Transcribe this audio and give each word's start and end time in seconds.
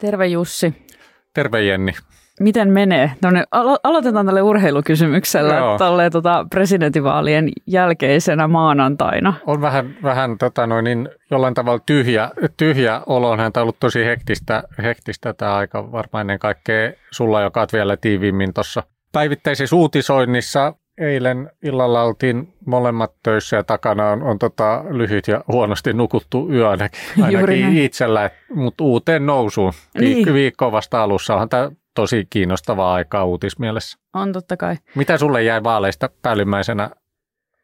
Terve 0.00 0.26
Jussi. 0.26 0.86
Terve 1.34 1.62
Jenni. 1.62 1.92
Miten 2.40 2.68
menee? 2.72 3.12
Tonne, 3.20 3.44
alo- 3.50 3.78
aloitetaan 3.82 4.26
tälle 4.26 4.42
urheilukysymyksellä 4.42 5.54
tälle 5.78 6.10
tota, 6.10 6.46
presidentinvaalien 6.50 7.48
jälkeisenä 7.66 8.48
maanantaina. 8.48 9.34
On 9.46 9.60
vähän, 9.60 9.96
vähän 10.02 10.38
tota 10.38 10.66
noin, 10.66 10.84
niin 10.84 11.08
jollain 11.30 11.54
tavalla 11.54 11.82
tyhjä, 11.86 12.30
tyhjä 12.56 13.02
olo. 13.06 13.30
On 13.30 13.40
häntä 13.40 13.62
ollut 13.62 13.80
tosi 13.80 14.04
hektistä, 14.04 14.62
hektistä 14.82 15.34
tämä 15.34 15.56
aika 15.56 15.92
varmaan 15.92 16.20
ennen 16.20 16.38
kaikkea 16.38 16.92
sulla, 17.10 17.42
joka 17.42 17.60
olet 17.60 17.72
vielä 17.72 17.96
tiiviimmin 17.96 18.54
tuossa 18.54 18.82
päivittäisessä 19.12 19.76
uutisoinnissa. 19.76 20.74
Eilen 20.98 21.50
illalla 21.62 22.02
oltiin 22.02 22.54
molemmat 22.66 23.12
töissä 23.22 23.56
ja 23.56 23.64
takana 23.64 24.10
on, 24.10 24.22
on 24.22 24.38
tota 24.38 24.84
lyhyt 24.90 25.28
ja 25.28 25.44
huonosti 25.48 25.92
nukuttu 25.92 26.48
yö 26.52 26.68
ainakin, 26.68 27.00
ainakin 27.24 27.78
itsellä, 27.78 28.30
mutta 28.54 28.84
uuteen 28.84 29.26
nousuun. 29.26 29.72
Niin. 30.00 30.34
Viikko 30.34 30.72
vasta 30.72 31.02
alussa 31.02 31.34
onhan 31.34 31.48
tämä 31.48 31.70
tosi 31.94 32.26
kiinnostavaa 32.30 32.94
aikaa 32.94 33.24
uutismielessä. 33.24 33.98
On 34.14 34.32
totta 34.32 34.56
kai. 34.56 34.76
Mitä 34.94 35.18
sulle 35.18 35.42
jäi 35.42 35.62
vaaleista 35.62 36.10
päällimmäisenä 36.22 36.90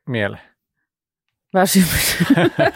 mieleen? 0.09 0.43
Väsymys. 1.55 2.17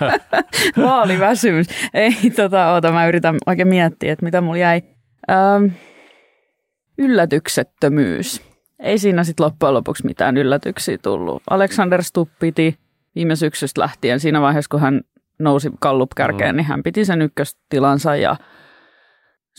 Vaaliväsymys. 0.86 1.66
Ei, 1.95 2.12
tota, 2.36 2.72
oota, 2.72 2.92
mä 2.92 3.09
yritän 3.09 3.36
oikein 3.47 3.69
miettiä, 3.69 4.12
että 4.12 4.25
mitä 4.25 4.41
mulla 4.41 4.59
jäi. 4.59 4.83
Ähm, 5.30 5.64
yllätyksettömyys. 6.98 8.42
Ei 8.78 8.98
siinä 8.98 9.24
sitten 9.24 9.46
loppujen 9.46 9.74
lopuksi 9.74 10.06
mitään 10.06 10.37
yllätyksiä 10.37 10.98
tullut. 11.02 11.42
Alexander 11.50 12.02
Stubb 12.02 12.30
piti 12.38 12.78
viime 13.14 13.36
syksystä 13.36 13.80
lähtien 13.80 14.20
siinä 14.20 14.41
vaiheessa, 14.41 14.69
kun 14.70 14.80
hän 14.80 15.00
nousi 15.39 15.70
kallupkärkeen, 15.80 16.55
mm. 16.55 16.56
niin 16.56 16.66
hän 16.66 16.83
piti 16.83 17.05
sen 17.05 17.22
ykköstilansa 17.22 18.16
ja– 18.16 18.36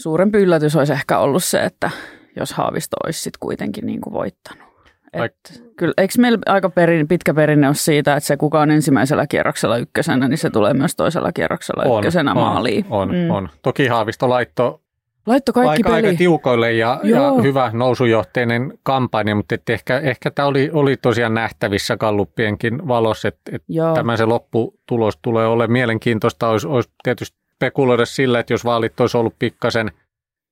suurempi 0.01 0.37
yllätys 0.37 0.75
olisi 0.75 0.93
ehkä 0.93 1.19
ollut 1.19 1.43
se, 1.43 1.63
että 1.63 1.91
jos 2.35 2.53
Haavisto 2.53 2.97
olisi 3.05 3.21
sitten 3.21 3.39
kuitenkin 3.39 3.85
niin 3.85 4.01
kuin 4.01 4.13
voittanut. 4.13 4.69
Et 5.13 5.63
kyllä, 5.77 5.93
eikö 5.97 6.13
meillä 6.17 6.39
aika 6.45 6.69
perin, 6.69 7.07
pitkä 7.07 7.33
perinne 7.33 7.67
ole 7.67 7.75
siitä, 7.75 8.15
että 8.15 8.27
se 8.27 8.37
kuka 8.37 8.61
on 8.61 8.71
ensimmäisellä 8.71 9.27
kierroksella 9.27 9.77
ykkösenä, 9.77 10.27
niin 10.27 10.37
se 10.37 10.49
tulee 10.49 10.73
myös 10.73 10.95
toisella 10.95 11.31
kierroksella 11.31 11.83
on, 11.83 11.99
ykkösenä 11.99 12.31
on, 12.31 12.37
maaliin. 12.37 12.85
On, 12.89 13.09
mm. 13.09 13.29
on. 13.29 13.49
Toki 13.61 13.87
Haavisto 13.87 14.29
laittoi 14.29 14.79
Laitto 15.25 15.53
kaikki 15.53 15.69
aika, 15.69 15.89
peli. 15.89 16.07
aika 16.07 16.17
tiukoille 16.17 16.73
ja, 16.73 16.99
ja 17.03 17.33
hyvä 17.43 17.71
nousujohteinen 17.73 18.73
kampanja, 18.83 19.35
mutta 19.35 19.55
et 19.55 19.69
ehkä, 19.69 19.97
ehkä 19.97 20.31
tämä 20.31 20.47
oli, 20.47 20.69
oli 20.73 20.97
tosiaan 20.97 21.33
nähtävissä 21.33 21.97
kalluppienkin 21.97 22.87
valossa, 22.87 23.27
että 23.27 23.51
et 23.55 23.63
tämä 23.95 24.17
se 24.17 24.25
lopputulos 24.25 25.17
tulee 25.21 25.47
olemaan 25.47 25.71
mielenkiintoista. 25.71 26.49
Olisi, 26.49 26.67
olisi 26.67 26.89
tietysti 27.03 27.37
spekuloida 27.55 28.05
sillä, 28.05 28.39
että 28.39 28.53
jos 28.53 28.65
vaalit 28.65 28.99
olisi 28.99 29.17
ollut 29.17 29.35
pikkasen 29.39 29.91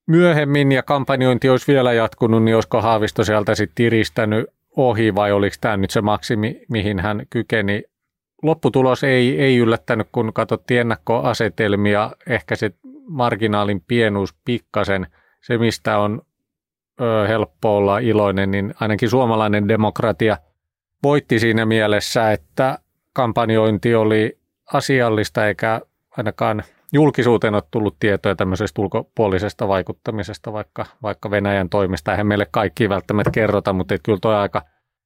myöhemmin 0.07 0.71
ja 0.71 0.83
kampanjointi 0.83 1.49
olisi 1.49 1.73
vielä 1.73 1.93
jatkunut, 1.93 2.43
niin 2.43 2.55
olisiko 2.55 2.81
Haavisto 2.81 3.23
sieltä 3.23 3.55
sitten 3.55 3.75
tiristänyt 3.75 4.45
ohi 4.77 5.15
vai 5.15 5.31
oliko 5.31 5.55
tämä 5.61 5.77
nyt 5.77 5.91
se 5.91 6.01
maksimi, 6.01 6.61
mihin 6.69 6.99
hän 6.99 7.25
kykeni. 7.29 7.83
Lopputulos 8.43 9.03
ei, 9.03 9.41
ei 9.41 9.57
yllättänyt, 9.57 10.07
kun 10.11 10.33
katsottiin 10.33 10.79
ennakkoasetelmia, 10.79 12.11
ehkä 12.27 12.55
se 12.55 12.71
marginaalin 13.07 13.83
pienuus 13.87 14.35
pikkasen, 14.45 15.07
se 15.41 15.57
mistä 15.57 15.97
on 15.97 16.21
ö, 17.01 17.27
helppo 17.27 17.77
olla 17.77 17.99
iloinen, 17.99 18.51
niin 18.51 18.73
ainakin 18.79 19.09
suomalainen 19.09 19.67
demokratia 19.67 20.37
voitti 21.03 21.39
siinä 21.39 21.65
mielessä, 21.65 22.31
että 22.31 22.77
kampanjointi 23.13 23.95
oli 23.95 24.37
asiallista 24.73 25.47
eikä 25.47 25.81
ainakaan 26.17 26.63
julkisuuteen 26.93 27.53
ole 27.55 27.63
tullut 27.71 27.99
tietoja 27.99 28.35
tämmöisestä 28.35 28.81
ulkopuolisesta 28.81 29.67
vaikuttamisesta, 29.67 30.53
vaikka, 30.53 30.85
vaikka 31.03 31.31
Venäjän 31.31 31.69
toimesta. 31.69 32.11
Eihän 32.11 32.27
meille 32.27 32.47
kaikki 32.51 32.89
välttämättä 32.89 33.31
kerrota, 33.31 33.73
mutta 33.73 33.95
et 33.95 34.01
kyllä 34.03 34.19
toi 34.21 34.35
aika 34.35 34.61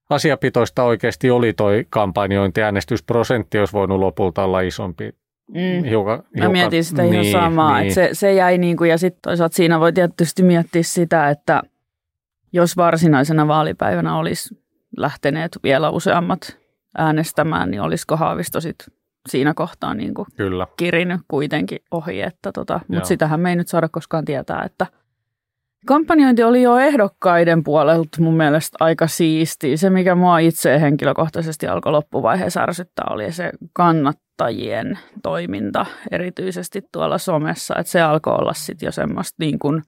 asiapitoista 0.09 0.83
oikeasti 0.83 1.31
oli 1.31 1.53
toi 1.53 1.85
kampanjointi. 1.89 2.61
Äänestysprosentti 2.61 3.59
olisi 3.59 3.73
voinut 3.73 3.99
lopulta 3.99 4.43
olla 4.43 4.61
isompi. 4.61 5.13
Mm. 5.47 5.83
Hiukan, 5.83 6.23
Mä 6.37 6.49
mietin 6.49 6.83
sitä 6.83 7.01
niin, 7.01 7.13
ihan 7.13 7.43
samaa, 7.43 7.77
niin. 7.77 7.81
että 7.81 7.95
se, 7.95 8.09
se 8.13 8.33
jäi 8.33 8.57
niin 8.57 8.77
kuin, 8.77 8.89
ja 8.89 8.97
sitten 8.97 9.19
toisaalta 9.21 9.55
siinä 9.55 9.79
voi 9.79 9.93
tietysti 9.93 10.43
miettiä 10.43 10.83
sitä, 10.83 11.29
että 11.29 11.61
jos 12.53 12.77
varsinaisena 12.77 13.47
vaalipäivänä 13.47 14.17
olisi 14.17 14.55
lähteneet 14.97 15.59
vielä 15.63 15.89
useammat 15.89 16.57
äänestämään, 16.97 17.71
niin 17.71 17.81
olisiko 17.81 18.17
Haavisto 18.17 18.61
sitten 18.61 18.93
siinä 19.29 19.53
kohtaa 19.53 19.93
niin 19.93 20.13
kuin 20.13 20.27
Kyllä. 20.35 20.67
kirinyt 20.77 21.21
kuitenkin 21.27 21.79
ohi. 21.91 22.21
Että 22.21 22.51
tota, 22.51 22.79
mutta 22.87 23.07
sitähän 23.07 23.39
me 23.39 23.49
ei 23.49 23.55
nyt 23.55 23.67
saada 23.67 23.89
koskaan 23.89 24.25
tietää, 24.25 24.63
että 24.63 24.87
kampanjointi 25.85 26.43
oli 26.43 26.61
jo 26.61 26.77
ehdokkaiden 26.77 27.63
puolelta 27.63 28.21
mun 28.21 28.37
mielestä 28.37 28.77
aika 28.79 29.07
siisti. 29.07 29.77
Se, 29.77 29.89
mikä 29.89 30.15
mua 30.15 30.39
itse 30.39 30.81
henkilökohtaisesti 30.81 31.67
alkoi 31.67 31.91
loppuvaiheessa 31.91 32.61
ärsyttää, 32.61 33.05
oli 33.09 33.31
se 33.31 33.51
kannattajien 33.73 34.99
toiminta, 35.23 35.85
erityisesti 36.11 36.81
tuolla 36.91 37.17
somessa. 37.17 37.75
Että 37.79 37.91
se 37.91 38.01
alkoi 38.01 38.33
olla 38.33 38.53
sitten 38.53 38.87
jo 38.87 38.91
semmoista 38.91 39.35
niin 39.39 39.59
kuin 39.59 39.83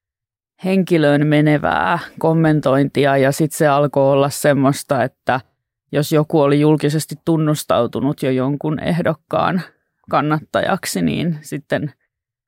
henkilöön 0.66 1.28
menevää 1.28 2.00
kommentointia 2.20 3.18
ja 3.18 3.32
sitten 3.32 3.58
se 3.58 3.68
alkoi 3.68 4.12
olla 4.12 4.30
semmoista, 4.30 5.04
että– 5.04 5.40
jos 5.94 6.12
joku 6.12 6.40
oli 6.40 6.60
julkisesti 6.60 7.16
tunnustautunut 7.26 8.24
jo 8.24 8.32
jonkun 8.32 8.80
ehdokkaan 8.80 9.62
kannattajaksi, 10.10 11.02
niin 11.02 11.38
sitten 11.42 11.94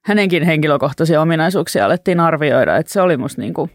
hänenkin 0.05 0.43
henkilökohtaisia 0.43 1.21
ominaisuuksia 1.21 1.85
alettiin 1.85 2.19
arvioida, 2.19 2.77
että 2.77 2.93
se 2.93 3.01
oli 3.01 3.17
musta 3.17 3.41
niin 3.41 3.53
kuin 3.53 3.71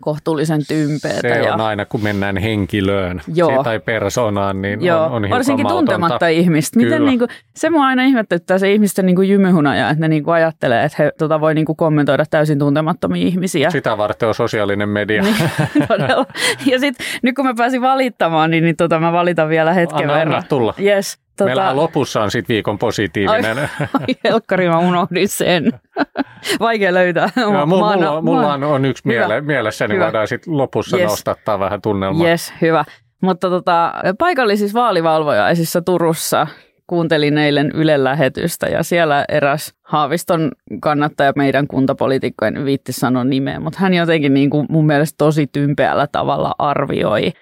kohtuullisen 0.00 0.60
tympeätä. 0.68 1.20
Se 1.20 1.28
ja... 1.28 1.54
on 1.54 1.60
aina, 1.60 1.84
kun 1.84 2.02
mennään 2.02 2.36
henkilöön 2.36 3.20
Joo. 3.34 3.64
tai 3.64 3.80
persoonaan, 3.80 4.62
niin 4.62 4.84
Joo. 4.84 5.04
on, 5.04 5.24
on 5.24 5.30
Varsinkin 5.30 5.66
mautonta. 5.66 5.92
tuntematta 5.92 6.28
ihmistä. 6.28 6.78
Miten 6.78 7.04
niin 7.04 7.18
kuin, 7.18 7.28
se 7.56 7.70
mua 7.70 7.86
aina 7.86 8.02
ihmetyttää 8.02 8.58
se 8.58 8.72
ihmisten 8.72 9.06
niin 9.06 9.16
kuin 9.16 9.28
jymyhunaja, 9.28 9.90
että 9.90 10.00
ne 10.00 10.08
niin 10.08 10.24
kuin 10.24 10.34
ajattelee, 10.34 10.84
että 10.84 11.02
he 11.02 11.12
tota, 11.18 11.40
voi 11.40 11.54
niin 11.54 11.64
kuin 11.64 11.76
kommentoida 11.76 12.24
täysin 12.30 12.58
tuntemattomia 12.58 13.26
ihmisiä. 13.26 13.70
Sitä 13.70 13.98
varten 13.98 14.28
on 14.28 14.34
sosiaalinen 14.34 14.88
media. 14.88 15.22
niin, 15.22 15.36
Ja 16.72 16.78
sitten 16.78 17.06
nyt 17.22 17.34
kun 17.34 17.46
mä 17.46 17.54
pääsin 17.56 17.82
valittamaan, 17.82 18.50
niin, 18.50 18.64
niin 18.64 18.76
tota, 18.76 19.00
mä 19.00 19.12
valitan 19.12 19.48
vielä 19.48 19.72
hetken 19.72 20.00
anna, 20.00 20.14
verran. 20.14 20.34
Anna 20.34 20.48
tulla. 20.48 20.74
Yes. 20.80 21.18
Tota... 21.36 21.44
Meillä 21.44 21.76
lopussa 21.76 22.22
on 22.22 22.30
sitten 22.30 22.54
viikon 22.54 22.78
positiivinen. 22.78 23.58
Ai, 23.58 23.68
ai 24.00 24.14
helkkari, 24.24 24.68
mä 24.68 24.78
unohdin 24.78 25.28
sen. 25.28 25.72
Vaikea 26.60 26.94
löytää. 26.94 27.28
Joo, 27.36 27.66
mulla, 27.66 27.66
mulla, 27.66 28.22
mulla 28.22 28.52
on, 28.52 28.64
on 28.64 28.84
yksi 28.84 29.02
miele, 29.06 29.40
mielessä, 29.40 29.88
niin 29.88 29.94
hyvä. 29.96 30.04
voidaan 30.04 30.28
sitten 30.28 30.56
lopussa 30.56 30.96
yes. 30.96 31.10
nostattaa 31.10 31.58
vähän 31.58 31.82
tunnelmaa. 31.82 32.26
Yes, 32.26 32.52
hyvä. 32.60 32.84
Mutta 33.22 33.50
tota, 33.50 33.92
paikallisissa 34.18 34.80
vaalivalvojaisissa 34.80 35.82
Turussa 35.82 36.46
kuuntelin 36.86 37.38
eilen 37.38 37.70
Ylen 37.74 38.04
lähetystä 38.04 38.66
ja 38.66 38.82
siellä 38.82 39.24
eräs 39.28 39.74
Haaviston 39.82 40.50
kannattaja 40.80 41.32
meidän 41.36 41.66
kuntapolitiikkojen 41.66 42.64
viitti 42.64 42.92
sanoa 42.92 43.24
nimeä, 43.24 43.60
mutta 43.60 43.78
hän 43.78 43.94
jotenkin 43.94 44.34
niin 44.34 44.50
kuin 44.50 44.66
mun 44.70 44.86
mielestä 44.86 45.14
tosi 45.18 45.46
tympeällä 45.46 46.06
tavalla 46.12 46.54
arvioi 46.58 47.32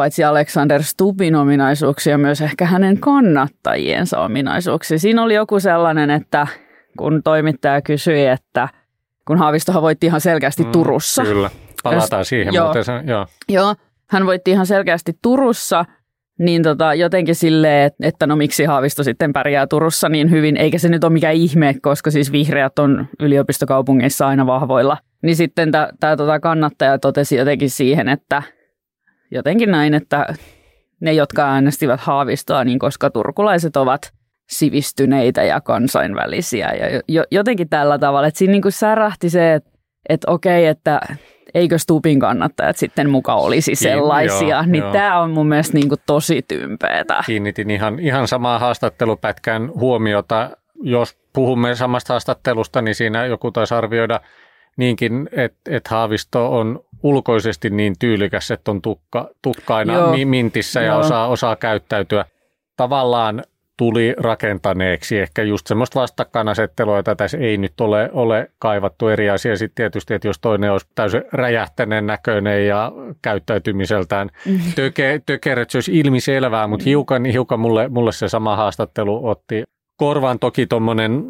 paitsi 0.00 0.24
Alexander 0.24 0.82
Stubin 0.82 1.34
ominaisuuksia, 1.34 2.18
myös 2.18 2.40
ehkä 2.40 2.66
hänen 2.66 3.00
kannattajiensa 3.00 4.20
ominaisuuksia. 4.20 4.98
Siinä 4.98 5.22
oli 5.22 5.34
joku 5.34 5.60
sellainen, 5.60 6.10
että 6.10 6.46
kun 6.98 7.22
toimittaja 7.22 7.82
kysyi, 7.82 8.26
että 8.26 8.68
kun 9.26 9.38
Haavistohan 9.38 9.82
voitti 9.82 10.06
ihan 10.06 10.20
selkeästi 10.20 10.64
mm, 10.64 10.72
Turussa. 10.72 11.22
Kyllä, 11.22 11.50
palataan 11.82 12.24
siihen 12.24 12.54
joo, 12.54 12.64
muuten. 12.64 12.84
Sen, 12.84 13.08
joo. 13.08 13.26
joo, 13.48 13.74
hän 14.10 14.26
voitti 14.26 14.50
ihan 14.50 14.66
selkeästi 14.66 15.18
Turussa, 15.22 15.84
niin 16.38 16.62
tota, 16.62 16.94
jotenkin 16.94 17.34
silleen, 17.34 17.90
että 18.02 18.26
no 18.26 18.36
miksi 18.36 18.64
Haavisto 18.64 19.02
sitten 19.02 19.32
pärjää 19.32 19.66
Turussa 19.66 20.08
niin 20.08 20.30
hyvin, 20.30 20.56
eikä 20.56 20.78
se 20.78 20.88
nyt 20.88 21.04
ole 21.04 21.12
mikään 21.12 21.34
ihme, 21.34 21.74
koska 21.82 22.10
siis 22.10 22.32
vihreät 22.32 22.78
on 22.78 23.06
yliopistokaupungeissa 23.20 24.26
aina 24.26 24.46
vahvoilla. 24.46 24.96
Niin 25.22 25.36
sitten 25.36 25.70
tämä 26.00 26.16
tota 26.16 26.40
kannattaja 26.40 26.98
totesi 26.98 27.36
jotenkin 27.36 27.70
siihen, 27.70 28.08
että 28.08 28.42
jotenkin 29.30 29.70
näin, 29.70 29.94
että 29.94 30.26
ne, 31.00 31.12
jotka 31.12 31.52
äänestivät 31.52 32.00
Haavistoa, 32.00 32.64
niin 32.64 32.78
koska 32.78 33.10
turkulaiset 33.10 33.76
ovat 33.76 34.12
sivistyneitä 34.48 35.42
ja 35.42 35.60
kansainvälisiä 35.60 36.72
ja 36.74 37.00
jo, 37.08 37.24
jotenkin 37.30 37.68
tällä 37.68 37.98
tavalla, 37.98 38.28
että 38.28 38.38
siinä 38.38 38.52
niin 38.52 38.62
kuin 38.62 38.72
särähti 38.72 39.30
se, 39.30 39.54
että, 39.54 39.70
että 40.08 40.30
okei, 40.30 40.66
että 40.66 41.00
eikö 41.54 41.78
Stupin 41.78 42.20
kannattajat 42.20 42.76
sitten 42.76 43.10
muka 43.10 43.34
olisi 43.34 43.74
sellaisia, 43.74 44.62
niin, 44.62 44.82
joo, 44.82 44.92
tämä 44.92 45.20
on 45.20 45.30
mun 45.30 45.48
mielestä 45.48 45.74
niin 45.74 45.88
kuin 45.88 46.00
tosi 46.06 46.42
tympeetä. 46.48 47.22
Kiinnitin 47.26 47.70
ihan, 47.70 47.98
ihan 47.98 48.28
samaa 48.28 48.58
haastattelupätkän 48.58 49.70
huomiota. 49.74 50.50
Jos 50.82 51.18
puhumme 51.32 51.74
samasta 51.74 52.12
haastattelusta, 52.12 52.82
niin 52.82 52.94
siinä 52.94 53.26
joku 53.26 53.50
taisi 53.50 53.74
arvioida 53.74 54.20
niinkin, 54.76 55.28
että, 55.32 55.76
että 55.76 55.90
Haavisto 55.90 56.58
on 56.58 56.84
ulkoisesti 57.02 57.70
niin 57.70 57.94
tyylikäs, 57.98 58.50
että 58.50 58.70
on 58.70 58.82
tukka, 58.82 59.28
tukka 59.42 59.76
aina 59.76 59.94
Joo. 59.94 60.16
mintissä 60.24 60.80
ja 60.80 60.96
osaa, 60.96 61.28
osaa 61.28 61.56
käyttäytyä. 61.56 62.24
Tavallaan 62.76 63.42
tuli 63.80 64.14
rakentaneeksi. 64.16 65.18
Ehkä 65.18 65.42
just 65.42 65.66
semmoista 65.66 66.00
vastakkainasettelua, 66.00 66.96
jota 66.96 67.16
tässä 67.16 67.38
ei 67.38 67.56
nyt 67.56 67.80
ole, 67.80 68.10
ole 68.12 68.50
kaivattu 68.58 69.08
eri 69.08 69.30
asia. 69.30 69.56
Sitten 69.56 69.74
tietysti, 69.74 70.14
että 70.14 70.28
jos 70.28 70.38
toinen 70.38 70.72
olisi 70.72 70.86
täysin 70.94 71.22
räjähtäneen 71.32 72.06
näköinen 72.06 72.66
ja 72.66 72.92
käyttäytymiseltään 73.22 74.28
mm-hmm. 74.46 74.72
töke, 74.74 75.22
tökerö, 75.26 75.64
se 75.68 75.78
olisi 75.78 75.98
ilmiselvää, 75.98 76.66
mutta 76.66 76.84
hiukan, 76.84 77.24
hiukan 77.24 77.60
mulle, 77.60 77.88
mulle 77.88 78.12
se 78.12 78.28
sama 78.28 78.56
haastattelu 78.56 79.28
otti 79.28 79.64
korvaan. 79.96 80.38
Toki 80.38 80.66
tuommoinen 80.66 81.24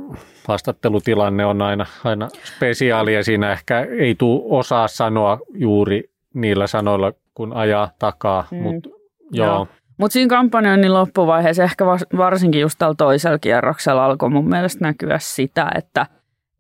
haastattelutilanne 0.49 1.45
on 1.45 1.63
aina, 1.63 1.87
aina 2.05 2.29
spesiaali 2.57 3.15
ja 3.15 3.25
siinä 3.25 3.53
ehkä 3.53 3.81
ei 3.81 4.15
tule 4.15 4.43
osaa 4.45 4.89
sanoa 4.89 5.39
juuri 5.55 6.11
niillä 6.35 6.67
sanoilla, 6.67 7.13
kun 7.35 7.53
ajaa 7.53 7.91
takaa, 7.99 8.47
mm. 8.51 8.59
mutta 8.59 8.89
joo. 9.33 9.47
joo. 9.47 9.69
Mutta 9.99 10.13
siinä 10.13 10.29
kampanjoinnin 10.29 10.95
loppuvaiheessa 10.95 11.63
ehkä 11.63 11.85
varsinkin 12.17 12.61
just 12.61 12.79
tällä 12.79 12.95
toisella 12.99 13.39
kierroksella 13.39 14.05
alkoi 14.05 14.31
mun 14.31 14.49
mielestä 14.49 14.85
näkyä 14.85 15.19
sitä, 15.21 15.71
että 15.75 16.07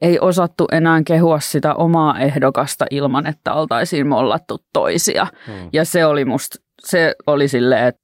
ei 0.02 0.18
osattu 0.20 0.66
enää 0.72 1.02
kehua 1.06 1.40
sitä 1.40 1.74
omaa 1.74 2.18
ehdokasta 2.18 2.86
ilman, 2.90 3.26
että 3.26 3.52
oltaisiin 3.52 4.06
mollattu 4.06 4.58
toisia. 4.72 5.26
Hmm. 5.46 5.68
Ja 5.72 5.84
se 5.84 6.06
oli 6.06 6.24
musta, 6.24 6.58
se 6.84 7.14
oli 7.26 7.48
silleen, 7.48 7.86
että 7.86 8.02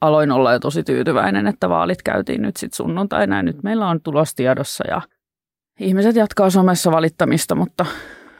aloin 0.00 0.32
olla 0.32 0.52
jo 0.52 0.58
tosi 0.58 0.82
tyytyväinen, 0.82 1.46
että 1.46 1.68
vaalit 1.68 2.02
käytiin 2.02 2.42
nyt 2.42 2.56
sitten 2.56 2.76
sunnuntaina 2.76 3.36
ja 3.36 3.42
nyt 3.42 3.62
meillä 3.62 3.88
on 3.88 4.00
tulos 4.00 4.34
tiedossa 4.34 4.84
ja 4.88 5.02
ihmiset 5.80 6.16
jatkaa 6.16 6.50
somessa 6.50 6.90
valittamista, 6.92 7.54
mutta 7.54 7.86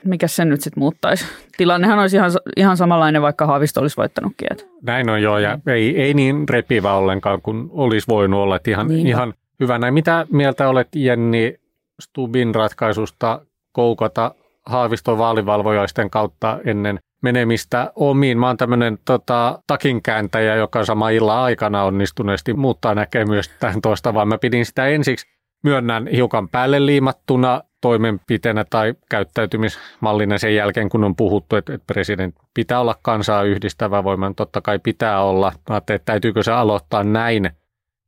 mikä 0.05 0.29
se 0.29 0.45
nyt 0.45 0.61
sitten 0.61 0.81
muuttaisi? 0.81 1.25
Tilannehan 1.57 1.99
olisi 1.99 2.17
ihan, 2.17 2.31
ihan 2.57 2.77
samanlainen, 2.77 3.23
vaikka 3.23 3.47
Haavisto 3.47 3.81
olisi 3.81 3.97
voittanutkin. 3.97 4.49
Että. 4.51 4.65
Näin 4.83 5.11
on 5.11 5.23
joo, 5.23 5.39
ja 5.39 5.59
ei, 5.67 6.03
ei 6.03 6.15
niin 6.15 6.49
repivä 6.49 6.93
ollenkaan 6.93 7.43
kuin 7.43 7.69
olisi 7.71 8.09
voinut 8.09 8.41
olla. 8.41 8.57
Että 8.57 8.71
ihan, 8.71 8.91
ihan 8.91 9.35
hyvä 9.61 9.79
näin. 9.79 9.95
Mitä 9.95 10.27
mieltä 10.33 10.69
olet 10.69 10.89
Jenni 10.95 11.55
Stubin 12.01 12.55
ratkaisusta 12.55 13.41
koukata 13.73 14.35
Haaviston 14.67 15.19
vaalivalvojaisten 15.19 16.11
kautta 16.11 16.59
ennen 16.65 16.99
menemistä 17.27 17.93
omiin. 17.95 18.39
Mä 18.39 18.47
oon 18.47 18.57
tämmöinen 18.57 18.99
tota, 19.05 19.63
takinkääntäjä, 19.67 20.55
joka 20.55 20.85
sama 20.85 21.11
illan 21.11 21.39
aikana 21.39 21.85
onnistuneesti 21.85 22.55
muuttaa 22.55 22.95
näkemystä 22.95 23.75
tuosta, 23.83 24.15
vaan 24.15 24.29
mä 24.29 24.39
pidin 24.39 24.67
sitä 24.67 24.87
ensiksi 24.87 25.27
myönnän 25.65 26.07
hiukan 26.07 26.49
päälle 26.49 26.87
liimattuna 26.87 27.63
toimenpiteenä 27.81 28.65
tai 28.71 28.95
käyttäytymismallina 29.11 30.39
sen 30.39 30.55
jälkeen, 30.55 30.89
kun 30.89 31.05
on 31.05 31.17
puhuttu, 31.17 31.57
että, 31.57 31.75
että 31.75 31.87
presidentti 31.87 32.41
pitää 32.55 32.81
olla 32.81 32.97
kansaa 33.03 33.43
yhdistävä 33.43 34.05
voima, 34.05 34.33
totta 34.37 34.61
kai 34.61 34.79
pitää 34.79 35.23
olla. 35.23 35.53
Mä 35.69 35.75
ajattelin, 35.75 35.97
että 35.97 36.13
täytyykö 36.13 36.43
se 36.43 36.53
aloittaa 36.53 37.05
näin 37.05 37.51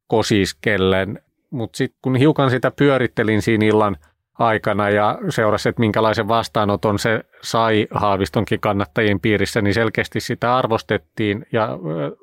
kosiskellen, 0.06 1.22
mutta 1.50 1.76
sitten 1.76 1.98
kun 2.02 2.16
hiukan 2.16 2.50
sitä 2.50 2.70
pyörittelin 2.70 3.42
siinä 3.42 3.66
illan 3.66 3.96
aikana 4.38 4.90
ja 4.90 5.18
seurasi, 5.28 5.68
että 5.68 5.80
minkälaisen 5.80 6.28
vastaanoton 6.28 6.98
se 6.98 7.20
sai 7.42 7.86
Haavistonkin 7.90 8.60
kannattajien 8.60 9.20
piirissä, 9.20 9.62
niin 9.62 9.74
selkeästi 9.74 10.20
sitä 10.20 10.56
arvostettiin 10.56 11.46
ja 11.52 11.78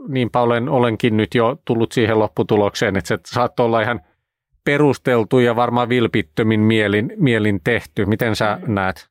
niinpä 0.08 0.42
olen, 0.42 0.70
olenkin 0.70 1.18
nyt 1.18 1.36
jo 1.36 1.58
tullut 1.66 1.92
siihen 1.92 2.20
lopputulokseen, 2.20 2.98
että 2.98 3.08
se 3.08 3.18
saattoi 3.26 3.66
olla 3.66 3.82
ihan– 3.82 4.02
perusteltu 4.66 5.40
ja 5.40 5.56
varmaan 5.56 5.90
vilpittömin 5.90 6.60
mielin, 6.60 7.14
mielin 7.18 7.60
tehty. 7.64 8.06
Miten 8.06 8.36
sä 8.36 8.60
näet? 8.68 9.10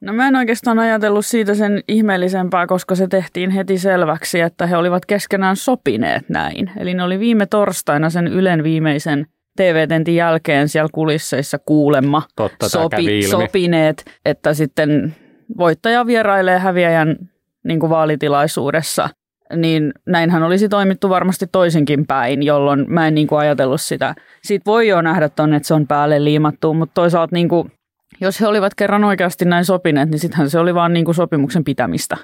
No 0.00 0.12
mä 0.12 0.28
en 0.28 0.36
oikeastaan 0.36 0.78
ajatellut 0.78 1.26
siitä 1.26 1.54
sen 1.54 1.82
ihmeellisempää, 1.88 2.66
koska 2.66 2.94
se 2.94 3.08
tehtiin 3.08 3.50
heti 3.50 3.78
selväksi, 3.78 4.40
että 4.40 4.66
he 4.66 4.76
olivat 4.76 5.06
keskenään 5.06 5.56
sopineet 5.56 6.28
näin. 6.28 6.70
Eli 6.76 6.94
ne 6.94 7.02
oli 7.02 7.18
viime 7.18 7.46
torstaina 7.46 8.10
sen 8.10 8.26
Ylen 8.26 8.62
viimeisen 8.64 9.26
TV-tentin 9.56 10.16
jälkeen 10.16 10.68
siellä 10.68 10.88
kulisseissa 10.92 11.58
kuulemma 11.58 12.22
Totta, 12.36 12.68
sopi, 12.68 13.22
sopineet, 13.22 14.04
että 14.24 14.54
sitten 14.54 15.14
voittaja 15.58 16.06
vierailee 16.06 16.58
häviäjän 16.58 17.16
niin 17.64 17.80
kuin 17.80 17.90
vaalitilaisuudessa– 17.90 19.08
niin 19.56 19.92
näinhän 20.06 20.42
olisi 20.42 20.68
toimittu 20.68 21.08
varmasti 21.08 21.46
toisinkin 21.46 22.06
päin, 22.06 22.42
jolloin 22.42 22.84
mä 22.88 23.06
en 23.06 23.14
niin 23.14 23.26
kuin 23.26 23.38
ajatellut 23.38 23.80
sitä. 23.80 24.14
Siitä 24.42 24.64
voi 24.66 24.88
jo 24.88 25.02
nähdä 25.02 25.28
tonne, 25.28 25.56
että 25.56 25.66
se 25.66 25.74
on 25.74 25.86
päälle 25.86 26.24
liimattu, 26.24 26.74
mutta 26.74 26.94
toisaalta 26.94 27.36
niin 27.36 27.48
kuin, 27.48 27.72
jos 28.20 28.40
he 28.40 28.46
olivat 28.46 28.74
kerran 28.74 29.04
oikeasti 29.04 29.44
näin 29.44 29.64
sopineet, 29.64 30.10
niin 30.10 30.18
sittenhän 30.18 30.50
se 30.50 30.58
oli 30.58 30.74
vaan 30.74 30.92
niin 30.92 31.04
kuin 31.04 31.14
sopimuksen 31.14 31.64
pitämistä. 31.64 32.16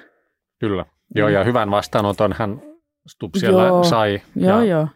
Kyllä. 0.59 0.85
Joo, 1.15 1.29
ja 1.29 1.43
hyvän 1.43 1.71
vastaanoton 1.71 2.35
hän 2.37 2.61
Stubb 3.07 3.35
siellä 3.35 3.65
joo, 3.65 3.83
sai. 3.83 4.21
Joo, 4.35 4.61
ja... 4.61 4.65
joo. 4.65 4.87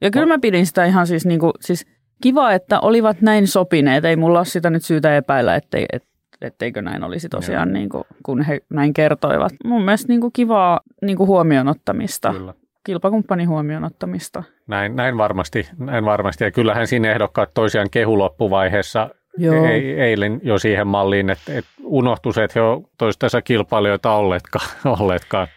Ja 0.00 0.10
kyllä 0.10 0.26
mä 0.26 0.38
pidin 0.38 0.66
sitä 0.66 0.84
ihan 0.84 1.06
siis, 1.06 1.26
niin 1.26 1.40
kuin, 1.40 1.52
siis 1.60 1.86
kiva, 2.22 2.52
että 2.52 2.80
olivat 2.80 3.20
näin 3.20 3.46
sopineet. 3.46 4.04
Ei 4.04 4.16
mulla 4.16 4.38
ole 4.38 4.46
sitä 4.46 4.70
nyt 4.70 4.84
syytä 4.84 5.16
epäillä, 5.16 5.54
ettei, 5.54 5.86
et, 5.92 6.04
etteikö 6.40 6.82
näin 6.82 7.04
olisi 7.04 7.28
tosiaan, 7.28 7.72
niin 7.72 7.88
kuin, 7.88 8.04
kun 8.22 8.42
he 8.42 8.60
näin 8.70 8.94
kertoivat. 8.94 9.52
Mun 9.64 9.84
mielestä 9.84 10.08
niin 10.08 10.20
kuin 10.20 10.32
kivaa 10.32 10.80
niin 11.02 11.16
kuin 11.16 11.26
huomioon 11.26 11.68
ottamista. 11.68 12.32
Kyllä. 12.32 12.54
Kilpakumppanin 12.84 13.48
huomioon 13.48 13.84
ottamista. 13.84 14.42
Näin, 14.66 14.96
näin, 14.96 15.18
varmasti, 15.18 15.68
näin 15.78 16.04
varmasti. 16.04 16.44
Ja 16.44 16.50
kyllähän 16.50 16.86
siinä 16.86 17.12
ehdokkaat 17.12 17.54
toisiaan 17.54 17.90
kehuloppuvaiheessa 17.90 19.10
Joo. 19.38 19.64
Ei, 19.66 20.00
eilen 20.00 20.40
jo 20.42 20.58
siihen 20.58 20.86
malliin, 20.86 21.30
että, 21.30 21.52
että 21.58 21.70
unohtui 21.82 22.34
se, 22.34 22.44
että 22.44 22.60
he 22.60 22.66
ovat 22.66 22.84
toistensa 22.98 23.42
kilpailijoita 23.42 24.12
olleetkaan. 24.12 24.68
olleetkaan. 25.00 25.48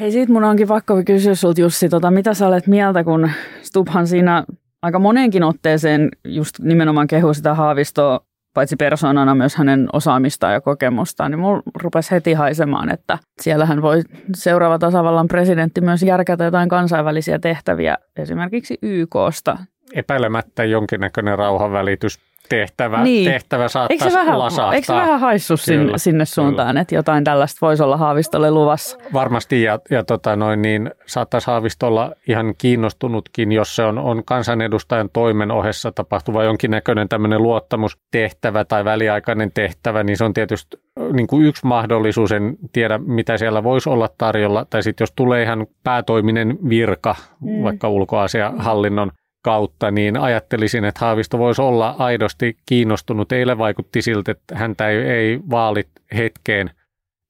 Hei, 0.00 0.12
siitä 0.12 0.32
mun 0.32 0.44
onkin 0.44 0.68
pakko 0.68 1.02
kysyä 1.06 1.34
sulta 1.34 1.60
Jussi, 1.60 1.88
tota, 1.88 2.10
mitä 2.10 2.34
sä 2.34 2.46
olet 2.46 2.66
mieltä, 2.66 3.04
kun 3.04 3.30
Stubhan 3.62 4.06
siinä 4.06 4.44
aika 4.82 4.98
monenkin 4.98 5.42
otteeseen 5.42 6.08
just 6.24 6.58
nimenomaan 6.58 7.06
kehu 7.06 7.34
sitä 7.34 7.54
Haavistoa 7.54 8.20
paitsi 8.54 8.76
persoonana 8.76 9.34
myös 9.34 9.56
hänen 9.56 9.88
osaamistaan 9.92 10.52
ja 10.52 10.60
kokemustaan, 10.60 11.30
niin 11.30 11.38
mulla 11.38 11.62
rupesi 11.82 12.10
heti 12.10 12.32
haisemaan, 12.32 12.90
että 12.90 13.18
siellähän 13.40 13.82
voi 13.82 14.02
seuraava 14.34 14.78
tasavallan 14.78 15.28
presidentti 15.28 15.80
myös 15.80 16.02
järkätä 16.02 16.44
jotain 16.44 16.68
kansainvälisiä 16.68 17.38
tehtäviä, 17.38 17.96
esimerkiksi 18.16 18.78
YKsta. 18.82 19.58
Epäilemättä 19.94 20.64
jonkinnäköinen 20.64 21.38
rauhanvälitys 21.38 22.18
tehtävä, 22.48 23.02
niin. 23.02 23.30
tehtävä 23.30 23.68
saattaisi 23.68 24.04
eikö 24.04 24.12
se 24.12 24.18
vähän, 24.18 24.38
lasahtaa. 24.38 24.74
Eikö 24.74 24.86
se 24.86 24.92
vähän 24.92 25.20
haissu 25.20 25.56
sinne, 25.56 25.98
sinne 25.98 26.24
suuntaan, 26.24 26.68
kyllä. 26.68 26.80
että 26.80 26.94
jotain 26.94 27.24
tällaista 27.24 27.66
voisi 27.66 27.82
olla 27.82 27.96
Haavistolle 27.96 28.50
luvassa? 28.50 28.98
Varmasti, 29.12 29.62
ja, 29.62 29.78
ja 29.90 30.04
tota 30.04 30.36
noin, 30.36 30.62
niin 30.62 30.90
saattaisi 31.06 31.46
Haavistolla 31.46 32.12
ihan 32.28 32.54
kiinnostunutkin, 32.58 33.52
jos 33.52 33.76
se 33.76 33.82
on, 33.82 33.98
on 33.98 34.24
kansanedustajan 34.24 35.10
toimen 35.12 35.50
ohessa 35.50 35.92
tapahtuva 35.92 36.44
jonkinnäköinen 36.44 37.08
tämmöinen 37.08 37.42
luottamustehtävä 37.42 38.64
tai 38.64 38.84
väliaikainen 38.84 39.50
tehtävä, 39.54 40.02
niin 40.02 40.16
se 40.16 40.24
on 40.24 40.34
tietysti 40.34 40.76
niin 41.12 41.26
kuin 41.26 41.46
yksi 41.46 41.66
mahdollisuus, 41.66 42.32
en 42.32 42.56
tiedä 42.72 42.98
mitä 42.98 43.36
siellä 43.36 43.64
voisi 43.64 43.88
olla 43.88 44.08
tarjolla, 44.18 44.66
tai 44.70 44.82
sitten 44.82 45.02
jos 45.02 45.12
tulee 45.16 45.42
ihan 45.42 45.66
päätoiminen 45.84 46.58
virka, 46.68 47.14
mm. 47.40 47.62
vaikka 47.62 47.88
ulkoasiahallinnon 47.88 49.12
kautta, 49.46 49.90
niin 49.90 50.16
ajattelisin, 50.16 50.84
että 50.84 51.00
Haavisto 51.04 51.38
voisi 51.38 51.62
olla 51.62 51.94
aidosti 51.98 52.56
kiinnostunut. 52.68 53.32
Eilen 53.32 53.58
vaikutti 53.58 54.02
siltä, 54.02 54.32
että 54.32 54.58
häntä 54.58 54.88
ei, 54.88 54.98
ei 54.98 55.40
vaalit 55.50 55.88
hetkeen 56.16 56.70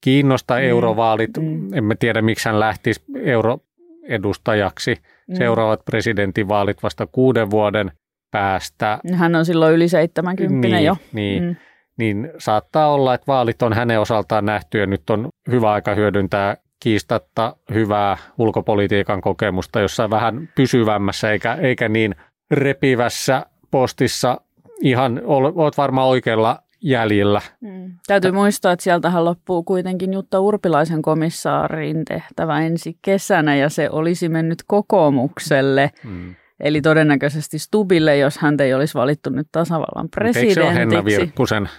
kiinnosta, 0.03 0.53
mm. 0.53 0.59
eurovaalit. 0.59 1.29
Mm. 1.39 1.73
Emme 1.73 1.95
tiedä, 1.95 2.21
miksi 2.21 2.49
hän 2.49 2.59
lähtisi 2.59 3.03
euroedustajaksi. 3.23 4.95
Mm. 5.27 5.35
Seuraavat 5.35 5.85
presidentinvaalit 5.85 6.83
vasta 6.83 7.07
kuuden 7.07 7.51
vuoden 7.51 7.91
päästä. 8.31 8.99
Hän 9.13 9.35
on 9.35 9.45
silloin 9.45 9.75
yli 9.75 9.87
70 9.87 10.67
niin, 10.67 10.85
jo. 10.85 10.97
Niin, 11.13 11.43
mm. 11.43 11.55
niin 11.97 12.31
saattaa 12.37 12.93
olla, 12.93 13.13
että 13.13 13.27
vaalit 13.27 13.61
on 13.61 13.73
hänen 13.73 13.99
osaltaan 13.99 14.45
nähty 14.45 14.79
ja 14.79 14.85
nyt 14.85 15.09
on 15.09 15.29
hyvä 15.51 15.71
aika 15.71 15.95
hyödyntää 15.95 16.57
kiistatta 16.79 17.55
hyvää 17.73 18.17
ulkopolitiikan 18.37 19.21
kokemusta 19.21 19.79
jossain 19.79 20.09
vähän 20.09 20.49
pysyvämmässä 20.55 21.31
eikä, 21.31 21.53
eikä 21.53 21.89
niin 21.89 22.15
repivässä 22.51 23.45
postissa. 23.71 24.41
Ihan 24.81 25.21
olet 25.25 25.77
varmaan 25.77 26.07
oikealla 26.07 26.59
jäljellä. 26.81 27.41
Mm. 27.61 27.91
Täytyy 28.07 28.31
muistaa, 28.31 28.71
että 28.71 28.83
sieltähän 28.83 29.25
loppuu 29.25 29.63
kuitenkin 29.63 30.13
Jutta 30.13 30.39
Urpilaisen 30.39 31.01
komissaarin 31.01 32.05
tehtävä 32.05 32.61
ensi 32.61 32.97
kesänä 33.01 33.55
ja 33.55 33.69
se 33.69 33.89
olisi 33.89 34.29
mennyt 34.29 34.63
kokoomukselle. 34.67 35.91
Mm. 36.03 36.35
Eli 36.59 36.81
todennäköisesti 36.81 37.59
Stubille, 37.59 38.17
jos 38.17 38.37
hän 38.37 38.55
ei 38.59 38.73
olisi 38.73 38.93
valittu 38.93 39.29
nyt 39.29 39.47
tasavallan 39.51 40.09
presidentiksi. 40.09 40.59
Eikö 40.59 40.71
se 40.71 40.79
ole 40.79 40.79
Henna 40.79 41.05
Virkkusen 41.05 41.69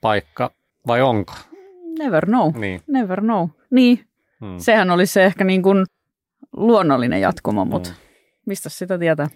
paikka 0.00 0.50
vai 0.86 1.02
onko? 1.02 1.32
Never 1.98 2.26
know. 2.26 2.52
Niin. 2.56 2.80
Never 2.86 3.20
know. 3.20 3.48
Niin, 3.70 4.04
Hmm. 4.40 4.58
Sehän 4.58 4.90
olisi 4.90 5.12
se 5.12 5.24
ehkä 5.24 5.44
niin 5.44 5.62
kuin 5.62 5.84
luonnollinen 6.56 7.20
jatkumo, 7.20 7.64
mutta 7.64 7.88
hmm. 7.88 7.98
mistä 8.46 8.68
sitä 8.68 8.98
tietää? 8.98 9.26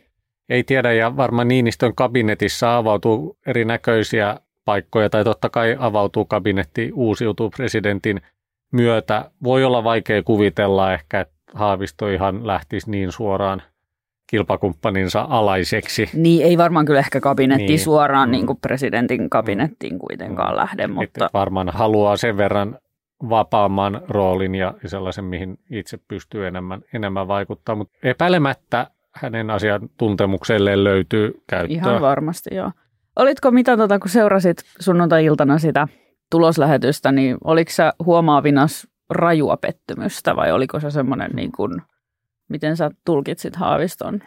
Ei 0.48 0.64
tiedä 0.64 0.92
ja 0.92 1.16
varmaan 1.16 1.48
Niinistön 1.48 1.94
kabinetissa 1.94 2.76
avautuu 2.76 3.38
erinäköisiä 3.46 4.36
paikkoja 4.64 5.10
tai 5.10 5.24
totta 5.24 5.50
kai 5.50 5.76
avautuu 5.78 6.24
kabinetti 6.24 6.90
uusiutuu 6.94 7.50
presidentin 7.50 8.20
myötä. 8.72 9.30
Voi 9.44 9.64
olla 9.64 9.84
vaikea 9.84 10.22
kuvitella 10.22 10.92
ehkä, 10.92 11.20
että 11.20 11.34
Haavisto 11.54 12.08
ihan 12.08 12.46
lähtisi 12.46 12.90
niin 12.90 13.12
suoraan 13.12 13.62
kilpakumppaninsa 14.30 15.26
alaiseksi. 15.30 16.10
Niin, 16.14 16.46
ei 16.46 16.58
varmaan 16.58 16.86
kyllä 16.86 16.98
ehkä 16.98 17.20
kabinettiin 17.20 17.68
niin. 17.68 17.78
suoraan 17.78 18.28
mm. 18.28 18.32
niin 18.32 18.46
kuin 18.46 18.58
presidentin 18.60 19.30
kabinettiin 19.30 19.98
kuitenkaan 19.98 20.52
mm. 20.52 20.56
lähde, 20.56 20.86
mutta... 20.86 21.26
Et 21.26 21.32
varmaan 21.32 21.68
haluaa 21.68 22.16
sen 22.16 22.36
verran 22.36 22.78
vapaamman 23.28 24.00
roolin 24.08 24.54
ja 24.54 24.74
sellaisen, 24.86 25.24
mihin 25.24 25.58
itse 25.70 25.98
pystyy 26.08 26.46
enemmän, 26.46 26.82
enemmän 26.94 27.28
vaikuttaa, 27.28 27.74
mutta 27.74 27.98
epäilemättä 28.02 28.86
hänen 29.14 29.50
asiantuntemukselleen 29.50 30.84
löytyy 30.84 31.42
käyttöä. 31.46 31.76
Ihan 31.76 32.00
varmasti, 32.00 32.54
joo. 32.54 32.72
Olitko 33.16 33.50
mitä, 33.50 33.76
tota, 33.76 33.98
kun 33.98 34.10
seurasit 34.10 34.62
sunnuntai-iltana 34.80 35.58
sitä 35.58 35.88
tuloslähetystä, 36.30 37.12
niin 37.12 37.36
oliko 37.44 37.70
sä 37.70 37.92
huomaavinas 38.04 38.88
rajua 39.10 39.56
pettymystä 39.56 40.36
vai 40.36 40.52
oliko 40.52 40.80
se 40.80 40.90
semmoinen, 40.90 41.30
niin 41.34 41.52
kuin, 41.52 41.82
miten 42.48 42.76
sä 42.76 42.90
tulkitsit 43.04 43.56
Haaviston? 43.56 44.20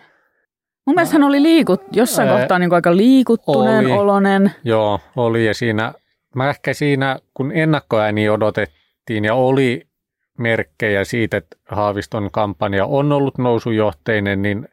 Mun 0.86 0.95
mielestä 0.95 1.15
hän 1.15 1.24
oli 1.24 1.41
liikut, 1.41 1.81
jossain 1.91 2.29
ää, 2.29 2.38
kohtaa 2.38 2.60
niin 2.60 2.69
kuin 2.69 2.75
aika 2.75 2.98
liikuttuneen 2.98 3.86
oli, 3.86 3.91
olonen. 3.91 4.51
Joo, 4.63 5.00
oli 5.15 5.45
ja 5.45 5.53
siinä, 5.53 5.93
mä 6.36 6.50
ehkä 6.50 6.74
siinä, 6.74 7.19
kun 7.33 7.51
ennakkoääni 7.51 8.29
odotettiin 8.29 8.80
ja 9.24 9.36
oli 9.36 9.88
merkkejä 10.38 11.03
siitä, 11.03 11.38
että 11.38 11.58
Haaviston 11.70 12.29
kampanja 12.31 12.86
on 12.86 13.12
ollut 13.12 13.38
nousujohteinen, 13.38 14.41
niin 14.41 14.67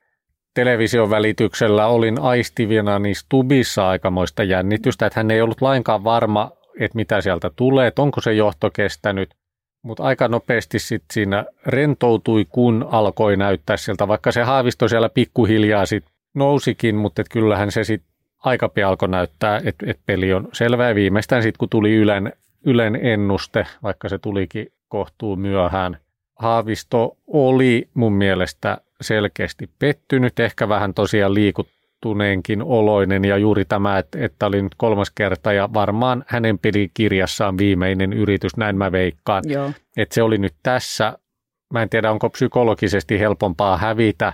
television 0.54 1.10
välityksellä 1.10 1.86
olin 1.86 2.20
aistivina 2.20 2.98
niin 2.98 3.16
Stubissa 3.16 3.88
aikamoista 3.88 4.42
jännitystä, 4.42 5.06
että 5.06 5.20
hän 5.20 5.30
ei 5.30 5.40
ollut 5.40 5.62
lainkaan 5.62 6.04
varma, 6.04 6.50
että 6.80 6.96
mitä 6.96 7.20
sieltä 7.20 7.50
tulee, 7.56 7.86
että 7.86 8.02
onko 8.02 8.20
se 8.20 8.32
johto 8.32 8.70
kestänyt. 8.70 9.34
Mutta 9.82 10.02
aika 10.02 10.28
nopeasti 10.28 10.78
sit 10.78 11.02
siinä 11.12 11.44
rentoutui, 11.66 12.46
kun 12.48 12.88
alkoi 12.90 13.36
näyttää 13.36 13.76
sieltä, 13.76 14.08
vaikka 14.08 14.32
se 14.32 14.42
haavisto 14.42 14.88
siellä 14.88 15.08
pikkuhiljaa 15.08 15.86
sit 15.86 16.04
nousikin, 16.34 16.96
mutta 16.96 17.22
kyllähän 17.30 17.72
se 17.72 17.84
sitten 17.84 18.10
aika 18.38 18.68
pian 18.68 18.88
alkoi 18.88 19.08
näyttää, 19.08 19.60
että 19.64 19.86
et 19.90 20.00
peli 20.06 20.32
on 20.32 20.48
selvä. 20.52 20.88
Ja 20.88 20.94
viimeistään 20.94 21.42
sitten, 21.42 21.58
kun 21.58 21.68
tuli 21.68 21.94
Ylen, 21.94 22.32
Ylen 22.64 22.96
ennuste, 23.02 23.66
vaikka 23.82 24.08
se 24.08 24.18
tulikin 24.18 24.72
kohtuu 24.88 25.36
myöhään, 25.36 25.98
Haavisto 26.38 27.16
oli 27.26 27.88
mun 27.94 28.12
mielestä 28.12 28.78
selkeästi 29.00 29.70
pettynyt, 29.78 30.40
ehkä 30.40 30.68
vähän 30.68 30.94
tosiaan 30.94 31.34
liikuttuneenkin 31.34 32.62
oloinen 32.62 33.24
ja 33.24 33.36
juuri 33.36 33.64
tämä, 33.64 33.98
että, 33.98 34.18
että 34.24 34.46
oli 34.46 34.62
nyt 34.62 34.74
kolmas 34.76 35.10
kerta 35.10 35.52
ja 35.52 35.68
varmaan 35.74 36.24
hänen 36.26 36.58
kirjassaan 36.94 37.58
viimeinen 37.58 38.12
yritys, 38.12 38.56
näin 38.56 38.76
mä 38.76 38.92
veikkaan. 38.92 39.42
Joo. 39.46 39.70
Että 39.96 40.14
se 40.14 40.22
oli 40.22 40.38
nyt 40.38 40.54
tässä, 40.62 41.18
mä 41.72 41.82
en 41.82 41.88
tiedä 41.88 42.10
onko 42.10 42.30
psykologisesti 42.30 43.20
helpompaa 43.20 43.76
hävitä 43.76 44.32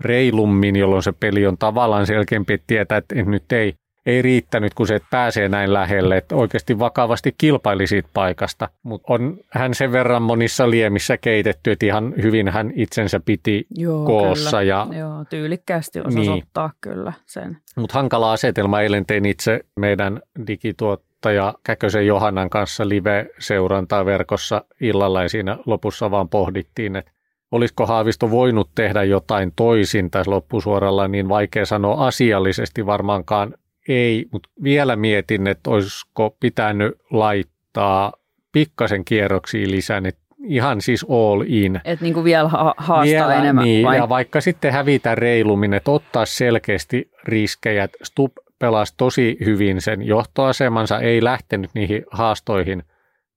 reilummin, 0.00 0.76
jolloin 0.76 1.02
se 1.02 1.12
peli 1.12 1.46
on 1.46 1.58
tavallaan 1.58 2.06
selkeämpi, 2.06 2.52
että 2.52 2.66
tietää, 2.66 2.98
että 2.98 3.14
nyt 3.14 3.52
ei 3.52 3.74
ei 4.08 4.22
riittänyt, 4.22 4.74
kun 4.74 4.86
se 4.86 4.94
et 4.94 5.02
pääsee 5.10 5.48
näin 5.48 5.72
lähelle, 5.72 6.16
että 6.16 6.36
oikeasti 6.36 6.78
vakavasti 6.78 7.34
kilpaili 7.38 7.86
siitä 7.86 8.08
paikasta. 8.14 8.68
Mutta 8.82 9.12
on 9.12 9.38
hän 9.50 9.74
sen 9.74 9.92
verran 9.92 10.22
monissa 10.22 10.70
liemissä 10.70 11.16
keitetty, 11.16 11.70
että 11.70 11.86
ihan 11.86 12.14
hyvin 12.22 12.48
hän 12.48 12.72
itsensä 12.74 13.20
piti 13.20 13.66
Joo, 13.70 14.06
koossa. 14.06 14.50
Kyllä. 14.58 14.62
Ja, 14.62 14.86
Joo, 14.98 15.24
tyylikkäästi 15.30 16.00
osasi 16.00 16.18
niin. 16.18 16.32
ottaa 16.32 16.70
kyllä 16.80 17.12
sen. 17.26 17.56
Mutta 17.76 17.98
hankala 17.98 18.32
asetelma. 18.32 18.80
Eilen 18.80 19.06
tein 19.06 19.26
itse 19.26 19.60
meidän 19.76 20.20
digituottaja 20.46 21.54
Käkösen 21.64 22.06
Johannan 22.06 22.50
kanssa 22.50 22.88
live-seurantaa 22.88 24.04
verkossa 24.04 24.64
illalla 24.80 25.22
ja 25.22 25.28
siinä 25.28 25.58
lopussa 25.66 26.10
vaan 26.10 26.28
pohdittiin, 26.28 26.96
että 26.96 27.12
olisiko 27.50 27.86
Haavisto 27.86 28.30
voinut 28.30 28.70
tehdä 28.74 29.04
jotain 29.04 29.52
toisin 29.56 30.10
tässä 30.10 30.30
loppusuoralla, 30.30 31.08
niin 31.08 31.28
vaikea 31.28 31.66
sanoa 31.66 32.06
asiallisesti 32.06 32.86
varmaankaan 32.86 33.54
ei, 33.88 34.26
mutta 34.32 34.48
vielä 34.62 34.96
mietin, 34.96 35.46
että 35.46 35.70
olisiko 35.70 36.36
pitänyt 36.40 36.94
laittaa 37.10 38.12
pikkasen 38.52 39.04
kierroksia 39.04 39.70
lisää, 39.70 40.02
että 40.04 40.20
ihan 40.44 40.80
siis 40.80 41.06
all 41.08 41.44
in. 41.46 41.80
Että 41.84 42.04
niin 42.04 42.24
vielä 42.24 42.48
ha- 42.48 42.74
haastaa 42.76 43.04
vielä, 43.04 43.34
enemmän 43.34 43.64
niin, 43.64 43.86
vai? 43.86 43.96
ja 43.96 44.08
vaikka 44.08 44.40
sitten 44.40 44.72
hävitä 44.72 45.14
reilummin, 45.14 45.74
että 45.74 45.90
ottaa 45.90 46.26
selkeästi 46.26 47.10
riskejä. 47.24 47.88
Stub 48.02 48.32
pelasi 48.58 48.94
tosi 48.96 49.36
hyvin 49.44 49.80
sen 49.80 50.02
johtoasemansa, 50.02 51.00
ei 51.00 51.24
lähtenyt 51.24 51.70
niihin 51.74 52.04
haastoihin 52.10 52.82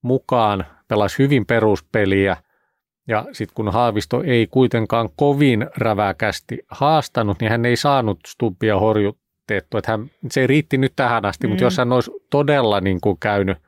mukaan, 0.02 0.64
pelasi 0.88 1.18
hyvin 1.18 1.46
peruspeliä. 1.46 2.36
Ja 3.08 3.24
sitten 3.32 3.54
kun 3.54 3.72
Haavisto 3.72 4.22
ei 4.22 4.46
kuitenkaan 4.46 5.08
kovin 5.16 5.66
räväkästi 5.76 6.58
haastanut, 6.68 7.40
niin 7.40 7.50
hän 7.50 7.64
ei 7.64 7.76
saanut 7.76 8.18
Stubbia 8.26 8.78
horjut, 8.78 9.18
suoritettu. 9.48 9.76
Että 9.78 9.90
hän, 9.90 10.10
se 10.30 10.40
ei 10.40 10.46
riitti 10.46 10.78
nyt 10.78 10.92
tähän 10.96 11.24
asti, 11.24 11.46
mm. 11.46 11.50
mutta 11.50 11.64
jos 11.64 11.78
hän 11.78 11.92
olisi 11.92 12.10
todella 12.30 12.80
niin 12.80 13.00
kuin 13.00 13.18
käynyt, 13.20 13.58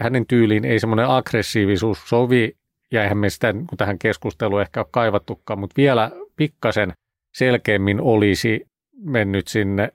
hänen 0.00 0.26
tyyliin 0.26 0.64
ei 0.64 0.80
semmoinen 0.80 1.08
aggressiivisuus 1.08 1.98
sovi, 2.08 2.56
ja 2.92 3.02
eihän 3.02 3.18
me 3.18 3.30
sitä 3.30 3.52
kun 3.52 3.78
tähän 3.78 3.98
keskusteluun 3.98 4.60
ehkä 4.60 4.80
ole 4.80 4.86
kaivattukaan, 4.90 5.58
mutta 5.58 5.74
vielä 5.76 6.10
pikkasen 6.36 6.92
selkeämmin 7.34 8.00
olisi 8.00 8.66
mennyt 9.04 9.48
sinne 9.48 9.92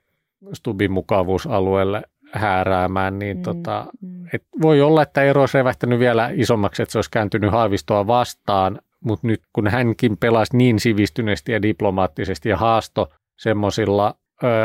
Stubin 0.53 0.91
mukavuusalueelle 0.91 2.01
hääräämään, 2.33 3.19
niin 3.19 3.37
mm. 3.37 3.43
tota, 3.43 3.85
mm. 4.01 4.25
et 4.33 4.43
voi 4.61 4.81
olla, 4.81 5.01
että 5.01 5.23
ero 5.23 5.41
olisi 5.41 5.57
revähtänyt 5.57 5.99
vielä 5.99 6.29
isommaksi, 6.33 6.83
että 6.83 6.91
se 6.91 6.97
olisi 6.97 7.11
kääntynyt 7.11 7.51
haavistoa 7.51 8.07
vastaan, 8.07 8.79
mutta 9.03 9.27
nyt 9.27 9.41
kun 9.53 9.67
hänkin 9.67 10.17
pelasi 10.17 10.57
niin 10.57 10.79
sivistyneesti 10.79 11.51
ja 11.51 11.61
diplomaattisesti 11.61 12.49
ja 12.49 12.57
haasto 12.57 13.09
semmoisilla 13.37 14.15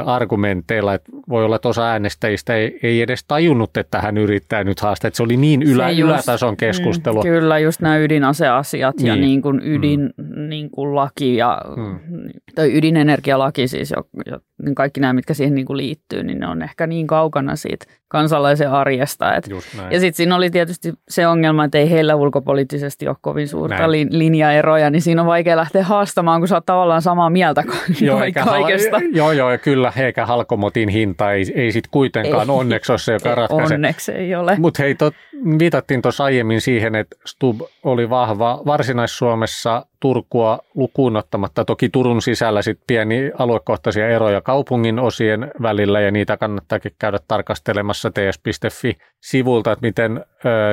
argumenteilla, 0.04 0.94
että 0.94 1.12
voi 1.28 1.44
olla, 1.44 1.56
että 1.56 1.68
osa 1.68 1.86
äänestäjistä 1.86 2.54
ei, 2.54 2.78
ei 2.82 3.02
edes 3.02 3.24
tajunnut, 3.28 3.76
että 3.76 4.00
hän 4.00 4.18
yrittää 4.18 4.64
nyt 4.64 4.80
haastaa. 4.80 5.08
Että 5.08 5.16
se 5.16 5.22
oli 5.22 5.36
niin 5.36 5.62
ylä, 5.62 5.90
just, 5.90 6.10
ylätason 6.10 6.52
mm, 6.52 6.56
keskustelu. 6.56 7.22
Mm, 7.22 7.22
kyllä, 7.22 7.58
just 7.58 7.80
nämä 7.80 7.98
ydinaseasiat 7.98 8.96
niin. 8.96 9.06
ja 9.06 9.16
niin 9.16 9.42
kuin 9.42 9.60
ydin 9.64 10.10
mm. 10.16 10.48
niin 10.48 10.70
kuin 10.70 10.94
laki 10.94 11.36
ja 11.36 11.60
mm. 11.76 11.98
tai 12.54 12.78
ydinenergialaki 12.78 13.68
siis, 13.68 13.90
jo, 13.90 14.22
jo, 14.30 14.38
niin 14.62 14.74
kaikki 14.74 15.00
nämä, 15.00 15.12
mitkä 15.12 15.34
siihen 15.34 15.54
niin 15.54 15.66
kuin 15.66 15.76
liittyy, 15.76 16.22
niin 16.22 16.38
ne 16.40 16.46
on 16.46 16.62
ehkä 16.62 16.86
niin 16.86 17.06
kaukana 17.06 17.56
siitä 17.56 17.86
kansalaisen 18.08 18.70
arjesta. 18.70 19.34
Et, 19.34 19.48
ja 19.90 20.00
sitten 20.00 20.14
siinä 20.14 20.36
oli 20.36 20.50
tietysti 20.50 20.92
se 21.08 21.26
ongelma, 21.26 21.64
että 21.64 21.78
ei 21.78 21.90
heillä 21.90 22.14
ulkopoliittisesti 22.14 23.08
ole 23.08 23.16
kovin 23.20 23.48
suurta 23.48 23.88
näin. 23.88 24.08
linjaeroja, 24.10 24.90
niin 24.90 25.02
siinä 25.02 25.20
on 25.20 25.26
vaikea 25.26 25.56
lähteä 25.56 25.84
haastamaan, 25.84 26.40
kun 26.40 26.48
sä 26.48 26.54
oot 26.54 26.66
tavallaan 26.66 27.02
samaa 27.02 27.30
mieltä 27.30 27.64
joo, 28.00 28.18
kaikesta. 28.44 28.96
Hal- 28.96 29.16
joo, 29.16 29.32
joo, 29.32 29.50
ja 29.50 29.58
kyllä, 29.58 29.92
eikä 29.96 30.26
halkomotin 30.26 30.88
hinta 30.88 31.32
ei, 31.32 31.44
ei 31.54 31.72
sitten 31.72 31.90
kuitenkaan 31.90 32.50
ei, 32.50 32.56
onneksi 32.56 32.92
ole 32.92 32.98
se, 32.98 33.12
joka 33.12 33.34
ratkaisee. 33.34 33.74
Onneksi 33.74 34.12
ei 34.12 34.34
ole. 34.34 34.56
Mutta 34.58 34.82
hei, 34.82 34.94
tot, 34.94 35.14
viitattiin 35.58 36.02
tuossa 36.02 36.24
aiemmin 36.24 36.60
siihen, 36.60 36.94
että 36.94 37.16
Stub 37.26 37.60
oli 37.82 38.10
vahva 38.10 38.62
Varsinais-Suomessa 38.66 39.86
Turkua 40.00 40.58
lukuun 40.74 41.16
ottamatta. 41.16 41.64
Toki 41.64 41.88
Turun 41.88 42.22
sisällä 42.22 42.62
sit 42.62 42.80
pieni 42.86 43.30
aluekohtaisia 43.38 44.08
eroja 44.08 44.40
kaupungin 44.40 44.98
osien 44.98 45.50
välillä 45.62 46.00
ja 46.00 46.10
niitä 46.10 46.36
kannattaakin 46.36 46.92
käydä 46.98 47.18
tarkastelemassa 47.28 47.95
ts.fi-sivulta, 48.02 49.72
että 49.72 49.86
miten 49.86 50.24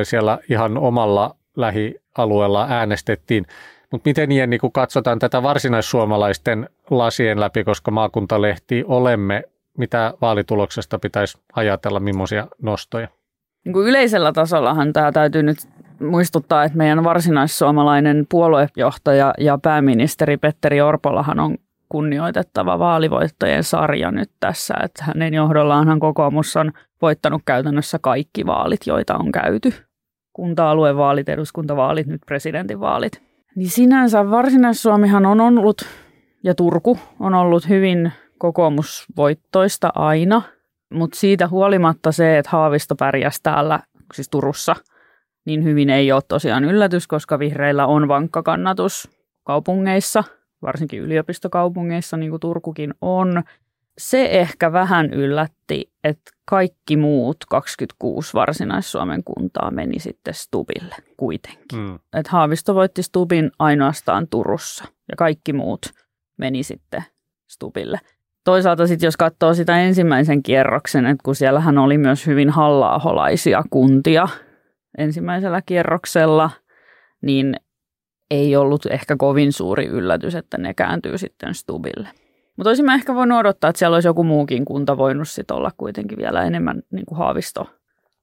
siellä 0.04 0.40
ihan 0.50 0.78
omalla 0.78 1.36
lähialueella 1.58 2.68
äänestettiin. 2.70 3.46
Mutta 3.92 4.10
miten 4.10 4.32
Jenni, 4.32 4.60
kun 4.60 4.72
katsotaan 4.72 5.20
tätä 5.20 5.44
varsinaissuomalaisten 5.44 6.70
lasien 6.90 7.40
läpi, 7.40 7.64
koska 7.64 7.92
maakuntalehti 7.92 8.84
olemme, 8.88 9.44
mitä 9.78 10.14
vaalituloksesta 10.22 11.00
pitäisi 11.00 11.38
ajatella, 11.56 12.00
millaisia 12.00 12.48
nostoja? 12.62 13.08
Niin 13.66 13.74
kuin 13.74 13.88
yleisellä 13.88 14.32
tasollahan 14.32 14.94
tämä 14.94 15.12
täytyy 15.12 15.44
nyt 15.44 15.58
muistuttaa, 16.00 16.64
että 16.64 16.78
meidän 16.78 17.04
varsinaissuomalainen 17.04 18.26
puoluejohtaja 18.30 19.34
ja 19.38 19.58
pääministeri 19.58 20.38
Petteri 20.38 20.82
Orpolahan 20.82 21.40
on 21.40 21.58
kunnioitettava 21.94 22.80
vaalivoittojen 22.80 23.64
sarja 23.64 24.12
nyt 24.12 24.32
tässä. 24.40 24.74
Että 24.84 25.04
hänen 25.04 25.34
johdollaanhan 25.34 26.00
kokoomus 26.00 26.56
on 26.56 26.72
voittanut 27.02 27.42
käytännössä 27.46 28.00
kaikki 28.02 28.46
vaalit, 28.46 28.88
joita 28.88 29.16
on 29.16 29.32
käyty. 29.32 29.74
Kunta-aluevaalit, 30.34 31.30
eduskuntavaalit, 31.30 32.08
nyt 32.08 32.22
presidentinvaalit. 32.26 33.22
Niin 33.56 33.70
sinänsä 33.70 34.30
Varsinais-Suomihan 34.30 35.26
on 35.26 35.42
ollut, 35.42 35.86
ja 36.44 36.56
Turku 36.56 36.98
on 37.20 37.34
ollut 37.34 37.70
hyvin 37.70 38.12
kokoomusvoittoista 38.38 39.92
aina, 39.96 40.42
mutta 40.94 41.20
siitä 41.20 41.48
huolimatta 41.48 42.12
se, 42.12 42.38
että 42.38 42.50
Haavisto 42.52 42.96
pärjäsi 42.96 43.40
täällä, 43.44 43.80
siis 44.14 44.30
Turussa, 44.30 44.76
niin 45.46 45.64
hyvin 45.64 45.90
ei 45.90 46.12
ole 46.12 46.22
tosiaan 46.28 46.64
yllätys, 46.64 47.08
koska 47.08 47.40
vihreillä 47.40 47.86
on 47.86 48.08
vankka 48.08 48.44
kannatus 48.44 49.10
kaupungeissa, 49.44 50.24
varsinkin 50.64 51.02
yliopistokaupungeissa, 51.02 52.18
niin 52.18 52.30
kuin 52.30 52.40
Turkukin 52.40 52.94
on. 53.02 53.44
Se 53.98 54.26
ehkä 54.26 54.72
vähän 54.72 55.14
yllätti, 55.14 55.92
että 56.04 56.32
kaikki 56.46 56.98
muut 56.98 57.38
26 57.50 58.34
Varsinais-Suomen 58.34 59.24
kuntaa 59.24 59.72
meni 59.72 60.00
sitten 60.00 60.34
Stubille 60.34 60.96
kuitenkin. 61.18 61.80
Mm. 61.80 61.96
Että 61.96 62.32
Haavisto 62.32 62.76
voitti 62.76 63.04
Stubin 63.04 63.52
ainoastaan 63.60 64.28
Turussa 64.28 64.86
ja 65.10 65.16
kaikki 65.18 65.54
muut 65.54 65.86
meni 66.38 66.64
sitten 66.64 67.04
Stupille. 67.48 68.00
Toisaalta 68.44 68.88
sitten 68.88 69.08
jos 69.08 69.18
katsoo 69.18 69.54
sitä 69.54 69.80
ensimmäisen 69.82 70.44
kierroksen, 70.44 71.06
että 71.06 71.24
kun 71.24 71.36
siellähän 71.36 71.78
oli 71.78 71.98
myös 71.98 72.28
hyvin 72.28 72.50
halla 72.50 73.02
kuntia 73.70 74.28
ensimmäisellä 74.98 75.62
kierroksella, 75.66 76.50
niin 77.22 77.56
ei 78.32 78.56
ollut 78.56 78.86
ehkä 78.86 79.16
kovin 79.18 79.54
suuri 79.54 79.86
yllätys, 79.86 80.36
että 80.36 80.58
ne 80.58 80.74
kääntyy 80.74 81.18
sitten 81.18 81.54
Stubille. 81.54 82.10
Mutta 82.58 82.70
olisin 82.70 82.86
mä 82.86 82.96
ehkä 82.96 83.16
voinut 83.16 83.40
odottaa, 83.40 83.70
että 83.70 83.80
siellä 83.80 83.96
olisi 83.96 84.08
joku 84.08 84.24
muukin 84.24 84.66
kunta 84.66 84.98
voinut 84.98 85.28
sit 85.28 85.52
olla 85.52 85.72
kuitenkin 85.78 86.18
vielä 86.18 86.44
enemmän 86.44 86.82
niin 86.92 87.06
kuin 87.06 87.18
haavisto, 87.18 87.68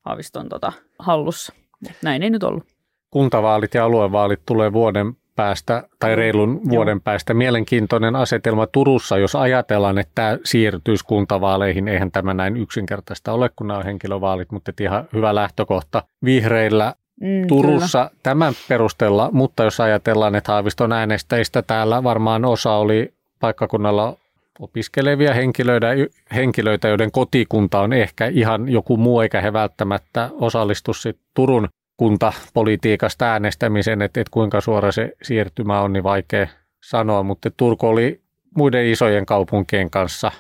haaviston 0.05 0.49
tota, 0.49 0.73
hallussa. 0.99 1.53
Mut 1.81 1.93
näin 2.03 2.23
ei 2.23 2.31
nyt 2.31 2.43
ollut. 2.43 2.65
Kuntavaalit 3.11 3.75
ja 3.75 3.85
aluevaalit 3.85 4.41
tulee 4.47 4.73
vuoden 4.73 5.17
päästä 5.37 5.89
tai 5.99 6.17
reilun 6.17 6.61
vuoden 6.71 6.97
Joo. 6.97 7.01
päästä. 7.05 7.35
Mielenkiintoinen 7.35 8.17
asetelma 8.17 8.67
Turussa, 8.67 9.19
jos 9.19 9.37
ajatellaan, 9.37 9.99
että 9.99 10.13
tämä 10.15 10.39
siirtyisi 10.45 11.05
kuntavaaleihin. 11.05 11.89
Eihän 11.89 12.11
tämä 12.11 12.35
näin 12.35 12.57
yksinkertaista 12.57 13.33
ole, 13.33 13.51
kun 13.57 13.67
nämä 13.67 13.79
on 13.79 13.85
henkilövaalit, 13.85 14.53
mutta 14.53 14.73
ihan 14.81 15.09
hyvä 15.13 15.35
lähtökohta. 15.35 16.03
Vihreillä 16.25 16.95
Mm, 17.21 17.47
Turussa 17.47 17.99
kyllä. 18.09 18.21
tämän 18.23 18.53
perusteella, 18.69 19.31
mutta 19.33 19.65
jos 19.65 19.81
ajatellaan, 19.81 20.35
että 20.35 20.53
Haaviston 20.53 20.93
äänestäjistä 20.93 21.63
täällä 21.63 22.05
varmaan 22.05 22.45
osa 22.45 22.73
oli 22.73 23.15
paikkakunnalla 23.41 24.17
opiskelevia 24.61 25.35
henkilöitä, 25.35 25.87
henkilöitä, 26.35 26.89
joiden 26.89 27.11
kotikunta 27.11 27.81
on 27.81 27.93
ehkä 27.93 28.27
ihan 28.27 28.69
joku 28.69 28.97
muu, 28.97 29.21
eikä 29.21 29.41
he 29.41 29.53
välttämättä 29.53 30.31
osallistu 30.33 30.93
Turun 31.35 31.69
kuntapolitiikasta 31.97 33.25
äänestämiseen, 33.33 34.03
että, 34.03 34.21
että 34.21 34.31
kuinka 34.31 34.61
suora 34.61 34.93
se 34.93 35.13
siirtymä 35.23 35.81
on, 35.81 35.93
niin 35.93 36.05
vaikea 36.05 36.47
sanoa, 36.85 37.23
mutta 37.23 37.51
Turku 37.57 37.87
oli 37.87 38.21
muiden 38.57 38.87
isojen 38.87 39.27
kaupunkien 39.27 39.91
kanssa 39.91 40.33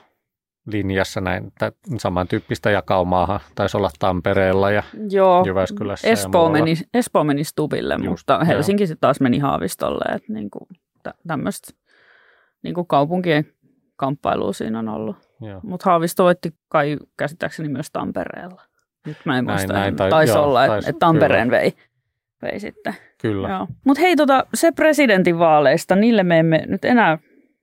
linjassa 0.71 1.21
näin, 1.21 1.53
samantyyppistä 1.99 2.71
jakaumaahan 2.71 3.41
taisi 3.55 3.77
olla 3.77 3.91
Tampereella 3.99 4.71
ja 4.71 4.83
Joo, 5.11 5.45
Jyväskylässä. 5.47 6.09
Espoo, 6.09 6.45
ja 6.45 6.50
meni, 6.50 6.75
Espoo 6.95 7.25
meni 7.25 7.45
Stubille, 7.45 7.95
Just, 7.95 8.09
mutta 8.09 8.45
Helsinki 8.45 8.87
sitten 8.87 9.00
taas 9.00 9.21
meni 9.21 9.39
Haavistolle, 9.39 10.15
että 10.15 10.33
niin 10.33 10.50
kuin, 10.50 10.67
tämmöistä 11.27 11.73
niin 12.62 12.75
kuin 12.75 12.87
kaupunkien 12.87 13.47
kamppailua 13.97 14.53
siinä 14.53 14.79
on 14.79 14.89
ollut. 14.89 15.17
Mutta 15.62 15.91
Haavisto 15.91 16.25
voitti 16.25 16.55
kai 16.69 16.97
käsittääkseni 17.17 17.69
myös 17.69 17.91
Tampereella. 17.93 18.62
Nyt 19.07 19.17
mä 19.25 19.39
en 19.39 19.45
muista, 19.45 19.73
näin, 19.73 19.97
näin, 19.97 20.11
taisi 20.11 20.33
joo, 20.33 20.45
olla, 20.45 20.65
että 20.65 20.91
et 20.91 20.99
Tampereen 20.99 21.50
vei, 21.50 21.73
vei 22.43 22.61
sitten. 22.61 22.95
Kyllä. 23.23 23.67
Mutta 23.85 24.00
hei, 24.00 24.17
tota, 24.17 24.47
se 24.55 24.73
presidentinvaaleista, 24.73 25.97
niille 25.97 26.23
me 26.23 26.39
emme 26.39 26.65
nyt 26.67 26.85
enää 26.85 27.19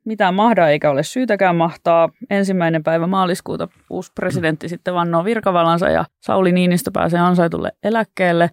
mitään 0.07 0.33
mahda 0.33 0.69
eikä 0.69 0.89
ole 0.89 1.03
syytäkään 1.03 1.55
mahtaa. 1.55 2.09
Ensimmäinen 2.29 2.83
päivä 2.83 3.07
maaliskuuta 3.07 3.67
uusi 3.89 4.11
presidentti 4.15 4.69
sitten 4.69 4.93
vannoo 4.93 5.23
virkavalansa 5.23 5.89
ja 5.89 6.05
Sauli 6.19 6.51
Niinistö 6.51 6.91
pääsee 6.93 7.19
ansaitulle 7.19 7.71
eläkkeelle. 7.83 8.49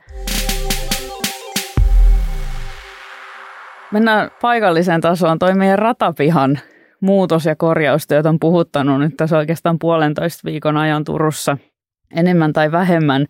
Mennään 3.93 4.31
paikalliseen 4.43 5.01
tasoon. 5.01 5.39
Toi 5.39 5.55
meidän 5.55 5.79
ratapihan 5.79 6.59
muutos- 7.01 7.47
ja 7.47 7.57
korjaustyöt 7.57 8.27
on 8.27 8.39
puhuttanut 8.41 9.01
nyt 9.01 9.17
tässä 9.17 9.39
oikeastaan 9.39 9.79
puolentoista 9.79 10.41
viikon 10.45 10.77
ajan 10.77 11.05
Turussa– 11.05 11.57
enemmän 12.15 12.53
tai 12.53 12.73
vähemmän. 12.73 13.27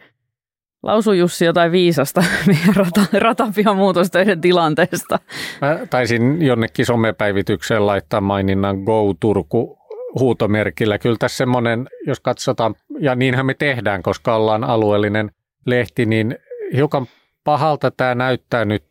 Lausu 0.84 1.12
Jussi 1.12 1.44
jotain 1.44 1.72
viisasta 1.72 2.24
meidän 2.46 2.76
rata, 2.76 3.06
ratapihan 3.12 3.76
muutostöiden 3.76 4.40
tilanteesta. 4.40 5.18
Mä 5.60 5.78
taisin 5.90 6.42
jonnekin 6.42 6.86
somepäivitykseen 6.86 7.86
laittaa 7.86 8.20
maininnan 8.20 8.76
Go 8.82 9.14
Turku 9.20 9.78
huutomerkillä. 10.18 10.98
Kyllä 10.98 11.16
tässä 11.18 11.36
semmoinen, 11.36 11.88
jos 12.06 12.20
katsotaan, 12.20 12.74
ja 13.00 13.14
niinhän 13.14 13.46
me 13.46 13.54
tehdään, 13.54 14.02
koska 14.02 14.36
ollaan 14.36 14.64
alueellinen 14.64 15.30
lehti, 15.66 16.06
niin 16.06 16.38
hiukan 16.76 17.06
pahalta 17.44 17.90
tämä 17.90 18.14
näyttää 18.14 18.64
nyt 18.64 18.84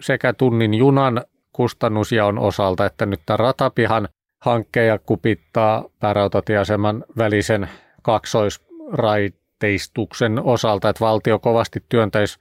sekä 0.00 0.32
tunnin 0.32 0.74
junan 0.74 1.24
kustannusjaon 1.52 2.38
osalta, 2.38 2.86
että 2.86 3.06
nyt 3.06 3.20
tämä 3.26 3.36
ratapihan 3.36 4.08
hankkeen 4.40 4.88
ja 4.88 4.98
kupittaa 4.98 5.84
päärautatieaseman 6.00 7.04
välisen 7.18 7.68
kaksoisrait 8.02 9.39
raiteistuksen 9.60 10.38
osalta, 10.44 10.88
että 10.88 11.04
valtio 11.04 11.38
kovasti 11.38 11.82
työntäisi 11.88 12.38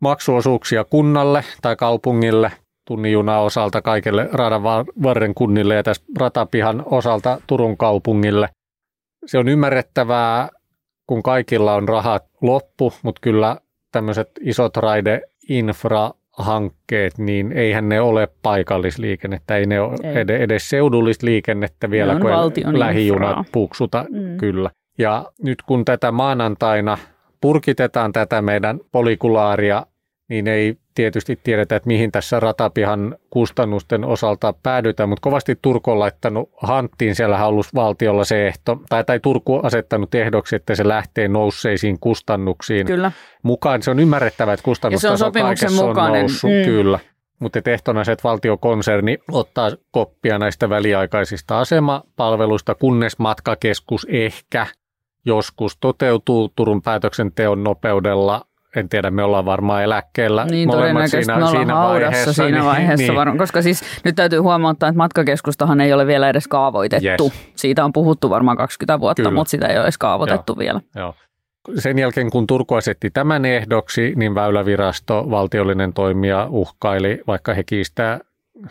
maksuosuuksia 0.00 0.84
kunnalle 0.84 1.44
tai 1.62 1.76
kaupungille, 1.76 2.52
tunnijuna 2.86 3.38
osalta 3.40 3.82
kaikille 3.82 4.28
radan 4.32 4.62
varren 5.02 5.34
kunnille 5.34 5.74
ja 5.74 5.82
tässä 5.82 6.02
ratapihan 6.18 6.82
osalta 6.86 7.40
Turun 7.46 7.76
kaupungille. 7.76 8.48
Se 9.26 9.38
on 9.38 9.48
ymmärrettävää, 9.48 10.48
kun 11.06 11.22
kaikilla 11.22 11.74
on 11.74 11.88
rahat 11.88 12.24
loppu, 12.42 12.92
mutta 13.02 13.20
kyllä 13.20 13.56
tämmöiset 13.92 14.30
isot 14.40 14.76
raide 14.76 15.20
infra 15.48 16.10
hankkeet, 16.32 17.18
niin 17.18 17.52
eihän 17.52 17.88
ne 17.88 18.00
ole 18.00 18.28
paikallisliikennettä, 18.42 19.56
ei 19.56 19.66
ne 19.66 19.80
ole 19.80 19.96
ei. 20.04 20.42
edes 20.42 20.68
seudullista 20.68 21.26
liikennettä 21.26 21.90
vielä, 21.90 22.20
kun 22.20 22.78
lähijunat 22.78 23.46
puksuta, 23.52 24.04
mm. 24.10 24.36
kyllä. 24.36 24.70
Ja 24.98 25.32
nyt 25.42 25.62
kun 25.62 25.84
tätä 25.84 26.12
maanantaina 26.12 26.98
purkitetaan 27.40 28.12
tätä 28.12 28.42
meidän 28.42 28.80
polikulaaria, 28.92 29.86
niin 30.28 30.48
ei 30.48 30.76
tietysti 30.94 31.40
tiedetä, 31.42 31.76
että 31.76 31.86
mihin 31.86 32.12
tässä 32.12 32.40
ratapihan 32.40 33.16
kustannusten 33.30 34.04
osalta 34.04 34.54
päädytään, 34.62 35.08
mutta 35.08 35.20
kovasti 35.20 35.58
Turku 35.62 35.90
on 35.90 35.98
laittanut 35.98 36.50
hanttiin, 36.62 37.14
siellä 37.14 37.46
ollut 37.46 37.66
valtiolla 37.74 38.24
se 38.24 38.46
ehto, 38.46 38.80
tai, 38.88 39.04
tai 39.04 39.20
Turku 39.20 39.60
asettanut 39.62 40.14
ehdoksi, 40.14 40.56
että 40.56 40.74
se 40.74 40.88
lähtee 40.88 41.28
nousseisiin 41.28 42.00
kustannuksiin 42.00 42.86
kyllä. 42.86 43.12
mukaan. 43.42 43.82
Se 43.82 43.90
on 43.90 43.98
ymmärrettävää, 43.98 44.54
että 44.54 44.64
kustannustaso 44.64 45.26
on 45.26 45.32
kaikessa 45.32 45.86
mukainen. 45.86 46.12
on 46.12 46.20
noussut, 46.20 46.50
mm. 46.50 46.64
kyllä. 46.64 46.98
Mutta 47.38 47.62
tehtona 47.62 48.04
se, 48.04 48.12
että 48.12 48.28
valtiokonserni 48.28 49.18
ottaa 49.32 49.70
koppia 49.90 50.38
näistä 50.38 50.68
väliaikaisista 50.68 51.58
asemapalveluista, 51.58 52.74
kunnes 52.74 53.18
matkakeskus 53.18 54.06
ehkä– 54.10 54.66
joskus 55.24 55.76
toteutuu 55.80 56.52
Turun 56.56 56.82
päätöksenteon 56.82 57.64
nopeudella. 57.64 58.44
En 58.76 58.88
tiedä, 58.88 59.10
me 59.10 59.22
ollaan 59.22 59.44
varmaan 59.44 59.82
eläkkeellä. 59.82 60.44
Niin 60.44 60.70
todennäköisesti 60.70 61.24
siinä, 61.24 61.36
me 61.36 61.44
ollaan 61.44 61.56
siinä 61.56 61.74
vaiheessa, 61.74 62.32
siinä 62.32 62.58
niin, 62.58 62.64
vaiheessa 62.64 63.06
niin. 63.06 63.14
varmaan, 63.14 63.38
koska 63.38 63.62
siis 63.62 63.82
nyt 64.04 64.16
täytyy 64.16 64.38
huomauttaa, 64.38 64.88
että 64.88 64.96
matkakeskustahan 64.96 65.80
ei 65.80 65.92
ole 65.92 66.06
vielä 66.06 66.28
edes 66.28 66.48
kaavoitettu. 66.48 67.24
Yes. 67.24 67.50
Siitä 67.56 67.84
on 67.84 67.92
puhuttu 67.92 68.30
varmaan 68.30 68.56
20 68.56 69.00
vuotta, 69.00 69.22
Kyllä. 69.22 69.34
mutta 69.34 69.50
sitä 69.50 69.66
ei 69.66 69.76
ole 69.76 69.84
edes 69.84 69.98
kaavoitettu 69.98 70.52
Joo. 70.52 70.58
vielä. 70.58 70.80
Joo. 70.96 71.14
Sen 71.78 71.98
jälkeen, 71.98 72.30
kun 72.30 72.46
Turku 72.46 72.74
asetti 72.74 73.10
tämän 73.10 73.44
ehdoksi, 73.44 74.12
niin 74.16 74.34
Väylävirasto, 74.34 75.30
valtiollinen 75.30 75.92
toimija, 75.92 76.46
uhkaili, 76.50 77.20
vaikka 77.26 77.54
he 77.54 77.62
kiistää 77.62 78.20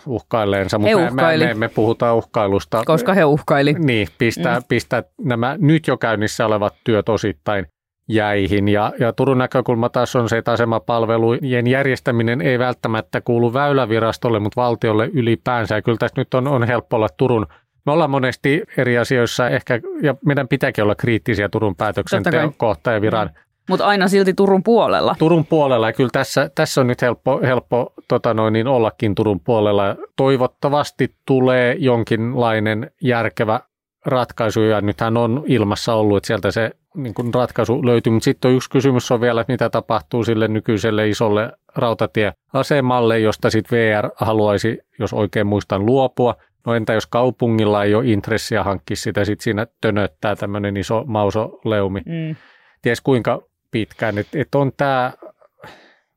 uhkailleensa, 0.07 0.79
mutta 0.79 0.97
he 0.97 1.09
me, 1.09 1.37
me, 1.37 1.53
me 1.53 1.69
puhutaan 1.69 2.15
uhkailusta. 2.15 2.81
Koska 2.85 3.13
he 3.13 3.23
uhkaili. 3.23 3.73
Niin, 3.73 4.07
pistää, 4.17 4.59
mm. 4.59 4.65
pistää 4.69 5.03
nämä 5.21 5.55
nyt 5.59 5.87
jo 5.87 5.97
käynnissä 5.97 6.45
olevat 6.45 6.73
työt 6.83 7.09
osittain 7.09 7.65
jäihin. 8.09 8.67
Ja, 8.67 8.93
ja 8.99 9.13
Turun 9.13 9.37
näkökulma 9.37 9.89
taas 9.89 10.15
on 10.15 10.29
se, 10.29 10.37
että 10.37 10.51
asemapalvelujen 10.51 11.67
järjestäminen 11.67 12.41
ei 12.41 12.59
välttämättä 12.59 13.21
kuulu 13.21 13.53
väylävirastolle, 13.53 14.39
mutta 14.39 14.61
valtiolle 14.61 15.09
ylipäänsä. 15.13 15.75
Ja 15.75 15.81
kyllä 15.81 15.97
tässä 15.97 16.21
nyt 16.21 16.33
on, 16.33 16.47
on 16.47 16.63
helppo 16.63 16.95
olla 16.95 17.09
Turun 17.17 17.45
me 17.85 17.91
ollaan 17.91 18.09
monesti 18.09 18.63
eri 18.77 18.97
asioissa 18.97 19.49
ehkä, 19.49 19.79
ja 20.01 20.15
meidän 20.25 20.47
pitääkin 20.47 20.83
olla 20.83 20.95
kriittisiä 20.95 21.49
Turun 21.49 21.75
päätöksenteon 21.75 22.53
kohta 22.53 22.91
ja 22.91 23.01
viran 23.01 23.27
mm 23.27 23.46
mutta 23.69 23.85
aina 23.85 24.07
silti 24.07 24.33
Turun 24.33 24.63
puolella. 24.63 25.15
Turun 25.19 25.45
puolella 25.45 25.87
ja 25.89 25.93
kyllä 25.93 26.09
tässä, 26.13 26.49
tässä 26.55 26.81
on 26.81 26.87
nyt 26.87 27.01
helppo, 27.01 27.39
helppo 27.41 27.93
tota 28.07 28.33
noin, 28.33 28.53
niin 28.53 28.67
ollakin 28.67 29.15
Turun 29.15 29.39
puolella. 29.39 29.95
Toivottavasti 30.15 31.15
tulee 31.25 31.75
jonkinlainen 31.79 32.91
järkevä 33.01 33.59
ratkaisu 34.05 34.61
ja 34.61 34.81
nythän 34.81 35.17
on 35.17 35.43
ilmassa 35.47 35.93
ollut, 35.93 36.17
että 36.17 36.27
sieltä 36.27 36.51
se 36.51 36.71
niin 36.95 37.13
kuin 37.13 37.33
ratkaisu 37.33 37.85
löytyy. 37.85 38.13
Mutta 38.13 38.25
sitten 38.25 38.49
on 38.49 38.55
yksi 38.55 38.69
kysymys 38.69 39.11
on 39.11 39.21
vielä, 39.21 39.41
että 39.41 39.53
mitä 39.53 39.69
tapahtuu 39.69 40.23
sille 40.23 40.47
nykyiselle 40.47 41.09
isolle 41.09 41.51
rautatieasemalle, 41.75 43.19
josta 43.19 43.49
sitten 43.49 43.77
VR 43.77 44.09
haluaisi, 44.15 44.79
jos 44.99 45.13
oikein 45.13 45.47
muistan, 45.47 45.85
luopua. 45.85 46.35
No 46.65 46.73
entä 46.73 46.93
jos 46.93 47.07
kaupungilla 47.07 47.83
ei 47.83 47.95
ole 47.95 48.07
intressiä 48.07 48.63
hankkia 48.63 48.95
sitä, 48.95 49.25
sitten 49.25 49.43
siinä 49.43 49.67
tönöttää 49.81 50.35
tämmöinen 50.35 50.77
iso 50.77 51.03
mausoleumi. 51.07 52.01
Mm. 52.05 52.35
Ties 52.81 53.01
kuinka 53.01 53.41
pitkään. 53.71 54.17
Että 54.17 54.39
et 54.39 54.55
on 54.55 54.71
tämä, 54.77 55.13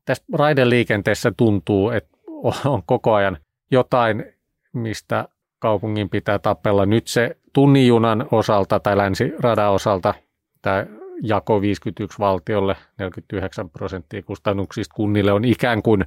tässä 0.04 0.24
raideliikenteessä 0.32 1.32
tuntuu, 1.36 1.90
että 1.90 2.16
on 2.64 2.82
koko 2.86 3.14
ajan 3.14 3.38
jotain, 3.70 4.24
mistä 4.72 5.28
kaupungin 5.58 6.08
pitää 6.10 6.38
tapella. 6.38 6.86
Nyt 6.86 7.06
se 7.06 7.36
tunnijunan 7.52 8.26
osalta 8.32 8.80
tai 8.80 8.96
länsiradan 8.96 9.70
osalta 9.70 10.14
tämä 10.62 10.86
jako 11.22 11.60
51 11.60 12.18
valtiolle, 12.18 12.76
49 12.98 13.70
prosenttia 13.70 14.22
kustannuksista 14.22 14.94
kunnille 14.94 15.32
on 15.32 15.44
ikään 15.44 15.82
kuin 15.82 16.04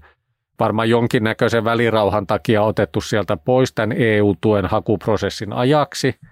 varmaan 0.60 0.90
jonkinnäköisen 0.90 1.64
välirauhan 1.64 2.28
takia 2.28 2.64
otettu 2.64 3.02
sieltä 3.02 3.38
pois 3.38 3.74
tämän 3.74 3.98
EU-tuen 3.98 4.66
hakuprosessin 4.66 5.54
ajaksi– 5.54 6.16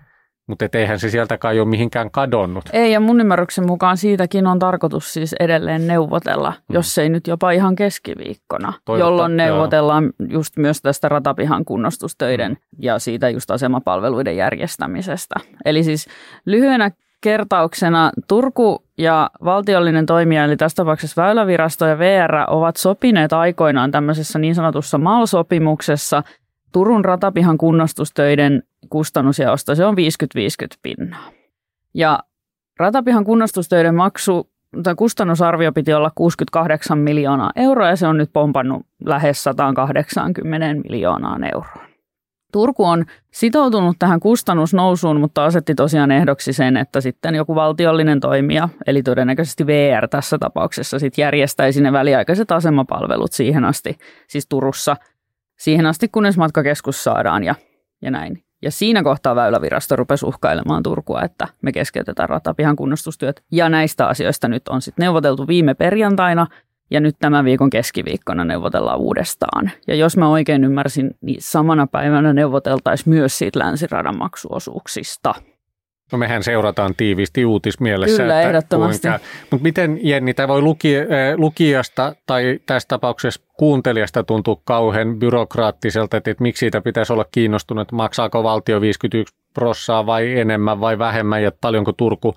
mutta 0.47 0.65
eihän 0.73 0.99
se 0.99 1.09
sieltä 1.09 1.37
kai 1.37 1.59
ole 1.59 1.67
mihinkään 1.67 2.11
kadonnut. 2.11 2.63
Ei, 2.73 2.91
ja 2.91 2.99
mun 2.99 3.21
ymmärryksen 3.21 3.67
mukaan 3.67 3.97
siitäkin 3.97 4.47
on 4.47 4.59
tarkoitus 4.59 5.13
siis 5.13 5.35
edelleen 5.39 5.87
neuvotella, 5.87 6.49
mm. 6.49 6.73
jos 6.73 6.97
ei 6.97 7.09
nyt 7.09 7.27
jopa 7.27 7.51
ihan 7.51 7.75
keskiviikkona, 7.75 8.73
Toivotta, 8.85 9.05
jolloin 9.05 9.37
neuvotellaan 9.37 10.03
joo. 10.03 10.27
just 10.29 10.57
myös 10.57 10.81
tästä 10.81 11.09
ratapihan 11.09 11.65
kunnostustöiden 11.65 12.51
mm. 12.51 12.57
ja 12.79 12.99
siitä 12.99 13.29
just 13.29 13.51
asemapalveluiden 13.51 14.37
järjestämisestä. 14.37 15.35
Eli 15.65 15.83
siis 15.83 16.07
lyhyenä 16.45 16.91
kertauksena 17.21 18.11
Turku 18.27 18.83
ja 18.97 19.29
valtiollinen 19.45 20.05
toimija, 20.05 20.43
eli 20.43 20.57
tässä 20.57 20.75
tapauksessa 20.75 21.21
Väylävirasto 21.21 21.85
ja 21.85 21.99
VR, 21.99 22.35
ovat 22.47 22.75
sopineet 22.75 23.33
aikoinaan 23.33 23.91
tämmöisessä 23.91 24.39
niin 24.39 24.55
sanotussa 24.55 24.97
MAL-sopimuksessa– 24.97 26.23
Turun 26.71 27.05
ratapihan 27.05 27.57
kunnostustöiden 27.57 28.63
kustannusjaosta 28.89 29.75
se 29.75 29.85
on 29.85 29.95
50-50 29.95 29.97
pinnaa. 30.81 31.31
Ja 31.93 32.19
ratapihan 32.79 33.23
kunnostustöiden 33.23 33.95
maksu 33.95 34.49
tai 34.83 34.95
kustannusarvio 34.95 35.71
piti 35.71 35.93
olla 35.93 36.11
68 36.15 36.97
miljoonaa 36.97 37.51
euroa 37.55 37.87
ja 37.87 37.95
se 37.95 38.07
on 38.07 38.17
nyt 38.17 38.29
pompannut 38.33 38.85
lähes 39.05 39.43
180 39.43 40.89
miljoonaan 40.89 41.43
euroa. 41.43 41.91
Turku 42.51 42.85
on 42.85 43.05
sitoutunut 43.33 43.95
tähän 43.99 44.19
kustannusnousuun, 44.19 45.19
mutta 45.19 45.45
asetti 45.45 45.75
tosiaan 45.75 46.11
ehdoksi 46.11 46.53
sen, 46.53 46.77
että 46.77 47.01
sitten 47.01 47.35
joku 47.35 47.55
valtiollinen 47.55 48.19
toimija, 48.19 48.69
eli 48.87 49.03
todennäköisesti 49.03 49.67
VR 49.67 50.07
tässä 50.07 50.37
tapauksessa, 50.37 50.99
sitten 50.99 51.23
järjestäisi 51.23 51.81
ne 51.81 51.91
väliaikaiset 51.91 52.51
asemapalvelut 52.51 53.31
siihen 53.31 53.65
asti, 53.65 53.97
siis 54.27 54.47
Turussa– 54.47 54.95
siihen 55.61 55.85
asti, 55.85 56.07
kunnes 56.07 56.37
matkakeskus 56.37 57.03
saadaan 57.03 57.43
ja, 57.43 57.55
ja 58.01 58.11
näin. 58.11 58.43
Ja 58.61 58.71
siinä 58.71 59.03
kohtaa 59.03 59.35
Väylävirasto 59.35 59.95
rupesi 59.95 60.25
uhkailemaan 60.25 60.83
Turkua, 60.83 61.21
että 61.21 61.47
me 61.61 61.71
keskeytetään 61.71 62.29
ratapihan 62.29 62.75
kunnostustyöt. 62.75 63.43
Ja 63.51 63.69
näistä 63.69 64.07
asioista 64.07 64.47
nyt 64.47 64.67
on 64.67 64.81
sitten 64.81 65.03
neuvoteltu 65.03 65.47
viime 65.47 65.73
perjantaina 65.73 66.47
ja 66.91 66.99
nyt 66.99 67.15
tämän 67.19 67.45
viikon 67.45 67.69
keskiviikkona 67.69 68.45
neuvotellaan 68.45 68.99
uudestaan. 68.99 69.71
Ja 69.87 69.95
jos 69.95 70.17
mä 70.17 70.29
oikein 70.29 70.63
ymmärsin, 70.63 71.11
niin 71.21 71.41
samana 71.41 71.87
päivänä 71.87 72.33
neuvoteltaisiin 72.33 73.09
myös 73.09 73.37
siitä 73.37 73.59
länsiradan 73.59 74.17
maksuosuuksista. 74.17 75.33
No 76.11 76.17
mehän 76.17 76.43
seurataan 76.43 76.95
tiiviisti 76.97 77.45
uutismielessä. 77.45 78.23
Kyllä, 78.23 78.41
että 78.41 78.49
ehdottomasti. 78.49 79.07
Mutta 79.51 79.63
miten 79.63 79.99
Jenni, 80.03 80.33
tämä 80.33 80.47
voi 80.47 80.61
luki, 80.61 80.95
lukijasta 81.35 82.15
tai 82.25 82.59
tässä 82.65 82.87
tapauksessa 82.87 83.41
kuuntelijasta 83.57 84.23
tuntuu 84.23 84.61
kauhean 84.65 85.19
byrokraattiselta, 85.19 86.17
että, 86.17 86.31
että 86.31 86.43
miksi 86.43 86.59
siitä 86.59 86.81
pitäisi 86.81 87.13
olla 87.13 87.25
kiinnostunut, 87.31 87.81
että 87.81 87.95
maksaako 87.95 88.43
valtio 88.43 88.81
51 88.81 89.35
prossaa 89.53 90.05
vai 90.05 90.39
enemmän 90.39 90.79
vai 90.79 90.99
vähemmän 90.99 91.43
ja 91.43 91.51
paljonko 91.61 91.91
Turku 91.91 92.35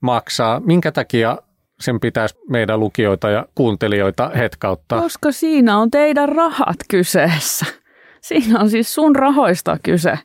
maksaa. 0.00 0.60
Minkä 0.60 0.92
takia 0.92 1.38
sen 1.80 2.00
pitäisi 2.00 2.38
meidän 2.48 2.80
lukijoita 2.80 3.30
ja 3.30 3.46
kuuntelijoita 3.54 4.30
hetkauttaa? 4.36 5.00
Koska 5.00 5.32
siinä 5.32 5.78
on 5.78 5.90
teidän 5.90 6.28
rahat 6.28 6.76
kyseessä. 6.90 7.66
Siinä 8.20 8.60
on 8.60 8.70
siis 8.70 8.94
sun 8.94 9.16
rahoista 9.16 9.76
kyse 9.82 10.18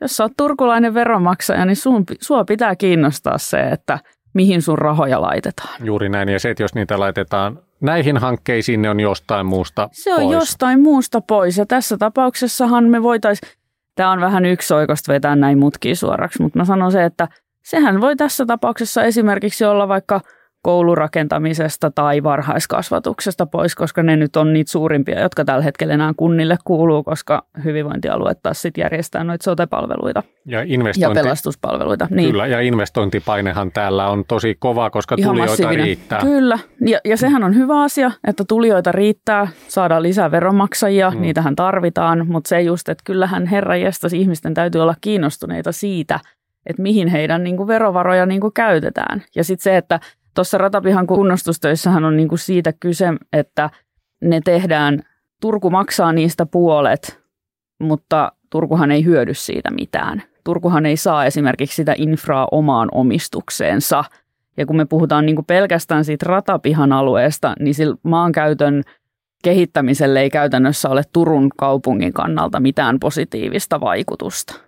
jos 0.00 0.16
sä 0.16 0.24
oot 0.24 0.32
turkulainen 0.36 0.94
veronmaksaja, 0.94 1.64
niin 1.64 1.76
sun, 1.76 2.04
sua 2.20 2.44
pitää 2.44 2.76
kiinnostaa 2.76 3.38
se, 3.38 3.60
että 3.60 3.98
mihin 4.34 4.62
sun 4.62 4.78
rahoja 4.78 5.22
laitetaan. 5.22 5.86
Juuri 5.86 6.08
näin, 6.08 6.28
ja 6.28 6.40
se, 6.40 6.50
että 6.50 6.62
jos 6.62 6.74
niitä 6.74 7.00
laitetaan 7.00 7.58
näihin 7.80 8.16
hankkeisiin, 8.16 8.82
ne 8.82 8.90
on 8.90 9.00
jostain 9.00 9.46
muusta 9.46 9.88
Se 9.92 10.14
on 10.14 10.20
pois. 10.20 10.32
jostain 10.32 10.82
muusta 10.82 11.20
pois, 11.20 11.58
ja 11.58 11.66
tässä 11.66 11.96
tapauksessahan 11.96 12.84
me 12.84 13.02
voitaisiin, 13.02 13.52
tämä 13.94 14.10
on 14.10 14.20
vähän 14.20 14.44
yksi 14.44 14.74
oikosta 14.74 15.12
vetää 15.12 15.36
näin 15.36 15.58
mutkiin 15.58 15.96
suoraksi, 15.96 16.42
mutta 16.42 16.58
mä 16.58 16.64
sanon 16.64 16.92
se, 16.92 17.04
että 17.04 17.28
sehän 17.62 18.00
voi 18.00 18.16
tässä 18.16 18.46
tapauksessa 18.46 19.02
esimerkiksi 19.02 19.64
olla 19.64 19.88
vaikka– 19.88 20.20
koulurakentamisesta 20.66 21.90
tai 21.90 22.22
varhaiskasvatuksesta 22.22 23.46
pois, 23.46 23.74
koska 23.74 24.02
ne 24.02 24.16
nyt 24.16 24.36
on 24.36 24.52
niitä 24.52 24.70
suurimpia, 24.70 25.20
jotka 25.20 25.44
tällä 25.44 25.62
hetkellä 25.62 25.94
enää 25.94 26.12
kunnille 26.16 26.56
kuuluu, 26.64 27.02
koska 27.02 27.46
hyvinvointialueet 27.64 28.38
taas 28.42 28.62
sitten 28.62 28.82
järjestää 28.82 29.24
noita 29.24 29.44
sote-palveluita 29.44 30.22
ja, 30.46 30.62
investointi, 30.62 31.18
ja 31.18 31.22
pelastuspalveluita. 31.22 32.08
Niin. 32.10 32.30
Kyllä, 32.30 32.46
ja 32.46 32.60
investointipainehan 32.60 33.72
täällä 33.72 34.08
on 34.08 34.24
tosi 34.28 34.56
kova, 34.58 34.90
koska 34.90 35.16
Ihan 35.18 35.30
tulijoita 35.30 35.52
massiivinen. 35.52 35.84
riittää. 35.84 36.20
Kyllä, 36.20 36.58
ja, 36.86 36.98
ja 37.04 37.16
sehän 37.16 37.44
on 37.44 37.54
hyvä 37.54 37.82
asia, 37.82 38.10
että 38.28 38.44
tulijoita 38.48 38.92
riittää, 38.92 39.48
saadaan 39.68 40.02
lisää 40.02 40.30
veronmaksajia, 40.30 41.10
mm. 41.10 41.20
niitähän 41.20 41.56
tarvitaan, 41.56 42.26
mutta 42.28 42.48
se 42.48 42.60
just, 42.60 42.88
että 42.88 43.02
kyllähän 43.04 43.46
herra 43.46 43.74
ihmisten 44.14 44.54
täytyy 44.54 44.80
olla 44.80 44.94
kiinnostuneita 45.00 45.72
siitä, 45.72 46.20
että 46.66 46.82
mihin 46.82 47.08
heidän 47.08 47.44
niin 47.44 47.56
kuin 47.56 47.66
verovaroja 47.66 48.26
niin 48.26 48.40
kuin 48.40 48.52
käytetään. 48.52 49.22
Ja 49.36 49.44
sitten 49.44 49.62
se, 49.62 49.76
että 49.76 50.00
Tuossa 50.36 50.58
ratapihan 50.58 51.06
kunnostustöissähän 51.06 52.04
on 52.04 52.16
niin 52.16 52.28
kuin 52.28 52.38
siitä 52.38 52.72
kyse, 52.80 53.06
että 53.32 53.70
ne 54.20 54.40
tehdään, 54.44 55.02
Turku 55.40 55.70
maksaa 55.70 56.12
niistä 56.12 56.46
puolet, 56.46 57.20
mutta 57.78 58.32
Turkuhan 58.50 58.90
ei 58.90 59.04
hyödy 59.04 59.34
siitä 59.34 59.70
mitään. 59.70 60.22
Turkuhan 60.44 60.86
ei 60.86 60.96
saa 60.96 61.24
esimerkiksi 61.24 61.76
sitä 61.76 61.94
infraa 61.98 62.48
omaan 62.50 62.88
omistukseensa. 62.92 64.04
Ja 64.56 64.66
kun 64.66 64.76
me 64.76 64.84
puhutaan 64.84 65.26
niin 65.26 65.36
kuin 65.36 65.46
pelkästään 65.46 66.04
siitä 66.04 66.26
ratapihan 66.28 66.92
alueesta, 66.92 67.54
niin 67.60 67.74
sillä 67.74 67.96
maankäytön 68.02 68.82
kehittämiselle 69.44 70.20
ei 70.20 70.30
käytännössä 70.30 70.88
ole 70.88 71.02
Turun 71.12 71.50
kaupungin 71.58 72.12
kannalta 72.12 72.60
mitään 72.60 73.00
positiivista 73.00 73.80
vaikutusta. 73.80 74.65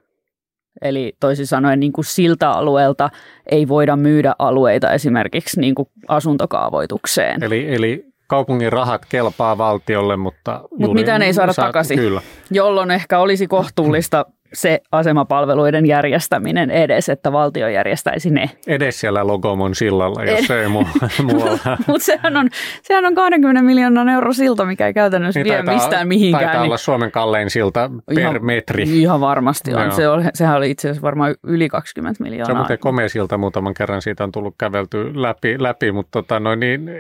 Eli 0.83 1.13
toisin 1.21 1.47
sanoen 1.47 1.81
niin 1.81 1.93
kuin 1.93 2.05
siltä 2.05 2.51
alueelta 2.51 3.11
ei 3.47 3.69
voida 3.69 3.97
myydä 3.97 4.35
alueita 4.39 4.93
esimerkiksi 4.93 5.61
niin 5.61 5.75
kuin 5.75 5.89
asuntokaavoitukseen. 6.09 7.43
Eli, 7.43 7.75
eli 7.75 8.05
kaupungin 8.27 8.73
rahat 8.73 9.03
kelpaa 9.09 9.59
valtiolle, 9.59 10.17
mutta... 10.17 10.61
Mutta 10.79 10.95
mitään 10.95 11.23
ei 11.23 11.33
saada 11.33 11.53
saa, 11.53 11.65
takaisin, 11.65 11.99
kyllä. 11.99 12.21
jolloin 12.51 12.91
ehkä 12.91 13.19
olisi 13.19 13.47
kohtuullista 13.47 14.27
se 14.53 14.81
asemapalveluiden 14.93 15.87
järjestäminen 15.87 16.71
edes, 16.71 17.09
että 17.09 17.33
valtio 17.33 17.69
järjestäisi 17.69 18.31
ne. 18.31 18.51
Edes 18.67 19.01
siellä 19.01 19.27
Logomon 19.27 19.75
sillalla, 19.75 20.25
jos 20.25 20.51
Ed- 20.51 20.55
ei 20.55 20.69
muualla. 21.27 21.79
Mutta 21.87 22.05
sehän 22.05 22.37
on, 22.37 22.49
sehän 22.83 23.07
on 23.07 23.15
20 23.15 23.63
miljoonan 23.63 24.09
euro 24.09 24.33
silta, 24.33 24.65
mikä 24.65 24.87
ei 24.87 24.95
käytännössä 24.95 25.41
niin 25.41 25.45
vie 25.45 25.57
taitaa, 25.57 25.75
mistään 25.75 26.09
mihinkään. 26.09 26.45
Taitaa 26.45 26.63
niin... 26.63 26.69
olla 26.69 26.77
Suomen 26.77 27.11
kallein 27.11 27.51
silta 27.51 27.91
per 28.07 28.19
ihan, 28.19 28.45
metri. 28.45 28.83
Ihan 28.83 29.21
varmasti 29.21 29.75
on. 29.75 29.93
Se 29.93 30.09
oli, 30.09 30.25
sehän 30.35 30.57
oli 30.57 30.71
itse 30.71 30.89
asiassa 30.89 31.03
varmaan 31.03 31.35
yli 31.43 31.69
20 31.69 32.23
miljoonaa. 32.23 32.47
Se 32.47 32.53
on 32.53 32.59
muuten 32.59 32.79
komea 32.79 33.09
silta, 33.09 33.39
muutaman 33.39 33.75
kerran 33.75 34.03
siitä 34.03 34.25
on 34.25 34.33
tullut 34.33 34.55
kävelty 34.59 35.23
läpi, 35.23 35.63
läpi 35.63 35.93
mutta 35.93 36.23
tota, 36.23 36.41
no 36.41 36.55
niin, 36.55 36.91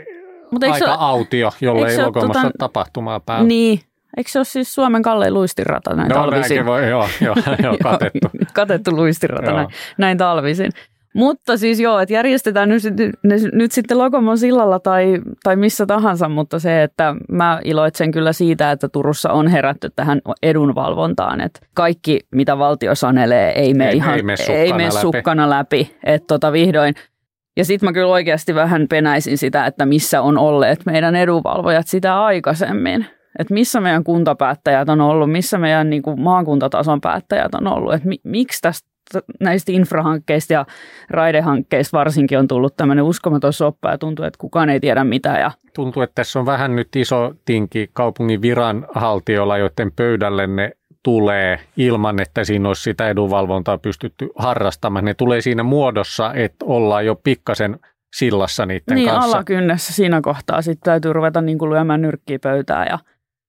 Mut 0.50 0.62
aika 0.62 0.78
se, 0.78 0.84
autio, 0.98 1.50
jolle 1.61 1.90
ei 1.90 1.98
Logomossa 1.98 2.42
tota, 2.42 2.54
tapahtumaa 2.58 3.20
päällä. 3.20 3.48
Niin, 3.48 3.80
Eikö 4.18 4.31
se 4.31 4.38
ole 4.38 4.44
siis 4.44 4.74
Suomen 4.74 5.02
kallein 5.02 5.35
luistirata 5.35 5.94
näin 5.94 6.09
no, 6.09 6.14
talvisin? 6.14 6.66
Voi, 6.66 6.88
joo, 6.88 7.09
joo, 7.20 7.35
joo, 7.62 7.76
katettu. 7.83 8.31
katettu 8.52 8.90
luistirata 8.96 9.52
näin, 9.52 9.68
näin 9.98 10.18
talvisin. 10.18 10.72
Mutta 11.14 11.57
siis 11.57 11.81
joo, 11.81 11.98
että 11.98 12.12
järjestetään 12.12 12.68
nyt, 12.68 12.83
nyt 13.52 13.72
sitten 13.72 13.98
Lokomon 13.98 14.38
sillalla 14.38 14.78
tai, 14.78 15.20
tai 15.42 15.57
missä 15.57 15.87
tahansa, 15.87 16.28
mutta 16.28 16.59
se, 16.59 16.83
että 16.83 17.14
mä 17.33 17.61
iloitsen 17.64 18.11
kyllä 18.11 18.33
siitä, 18.33 18.70
että 18.70 18.88
Turussa 18.88 19.31
on 19.31 19.48
herätty 19.48 19.90
tähän 19.96 20.20
edunvalvontaan, 20.42 21.40
että 21.40 21.61
kaikki 21.74 22.20
mitä 22.35 22.59
valtio 22.59 22.94
sanelee 22.94 23.52
ei 23.52 23.74
mene 23.74 23.92
ihan 23.92 24.16
ei 24.16 24.22
mene 24.22 24.37
sukkana, 24.37 24.59
ei 24.59 24.72
mene 24.72 24.90
sukkana 24.90 25.50
läpi. 25.50 25.78
läpi. 25.78 25.96
Että 26.04 26.26
tota 26.26 26.52
vihdoin 26.52 26.94
ja 27.57 27.64
sitten 27.64 27.88
mä 27.88 27.92
kyllä 27.92 28.12
oikeasti 28.12 28.54
vähän 28.54 28.88
penäisin 28.88 29.38
sitä, 29.38 29.66
että 29.66 29.87
missä 29.87 30.22
on 30.22 30.38
olleet 30.38 30.87
meidän 30.87 31.16
edunvalvojat 31.16 31.87
sitä 31.87 32.24
aikaisemmin 32.24 33.07
että 33.38 33.55
missä 33.55 33.81
meidän 33.81 34.05
kuntapäättäjät 34.05 34.88
on 34.88 35.01
ollut, 35.01 35.33
missä 35.33 35.59
meidän 35.59 35.90
niin 35.90 36.03
kuin 36.03 36.20
maakuntatason 36.20 37.01
päättäjät 37.01 37.55
on 37.55 37.66
ollut, 37.66 37.94
että 37.94 38.09
mi, 38.09 38.16
miksi 38.24 38.61
tästä 38.62 38.88
näistä 39.40 39.72
infrahankkeista 39.72 40.53
ja 40.53 40.66
raidehankkeista 41.11 41.98
varsinkin 41.98 42.38
on 42.38 42.48
tullut 42.48 42.77
tämmöinen 42.77 43.05
uskomaton 43.05 43.53
soppa 43.53 43.90
ja 43.90 43.98
tuntuu, 43.98 44.24
että 44.24 44.38
kukaan 44.38 44.70
ei 44.70 44.81
tiedä 44.81 45.05
mitä. 45.05 45.29
Ja... 45.29 45.51
Tuntuu, 45.74 46.03
että 46.03 46.14
tässä 46.14 46.38
on 46.38 46.46
vähän 46.46 46.77
nyt 46.77 46.96
iso 46.96 47.35
tinki 47.44 47.90
kaupungin 47.92 48.42
viranhaltijoilla, 48.42 49.59
joiden 49.59 49.92
pöydälle 49.96 50.46
ne 50.46 50.72
tulee 51.03 51.61
ilman, 51.77 52.20
että 52.20 52.44
siinä 52.44 52.68
olisi 52.68 52.83
sitä 52.83 53.09
edunvalvontaa 53.09 53.79
pystytty 53.79 54.29
harrastamaan. 54.37 55.05
Ne 55.05 55.14
tulee 55.14 55.40
siinä 55.40 55.62
muodossa, 55.62 56.35
että 56.35 56.64
ollaan 56.64 57.07
jo 57.07 57.14
pikkasen 57.24 57.79
sillassa 58.16 58.66
niiden 58.66 58.94
niin, 58.94 59.09
kanssa. 59.09 59.27
Niin, 59.27 59.35
alakynnessä 59.35 59.92
siinä 59.92 60.20
kohtaa. 60.20 60.62
Sitten 60.62 60.85
täytyy 60.85 61.12
ruveta 61.12 61.40
niin 61.40 61.59
kuin 61.59 61.70
lyömään 61.70 62.03
nyrkkiä 62.03 62.38
pöytään 62.42 62.87
ja 62.90 62.98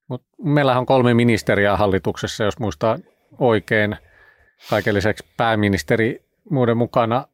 Mut 0.09 0.23
meillähän 0.43 0.79
on 0.79 0.85
kolme 0.85 1.13
ministeriä 1.13 1.77
hallituksessa, 1.77 2.43
jos 2.43 2.59
muistaa 2.59 2.97
oikein. 3.39 3.95
Kaiken 4.69 4.93
lisäksi 4.93 5.25
pääministeri 5.37 6.25
muiden 6.49 6.77
mukana. 6.77 7.25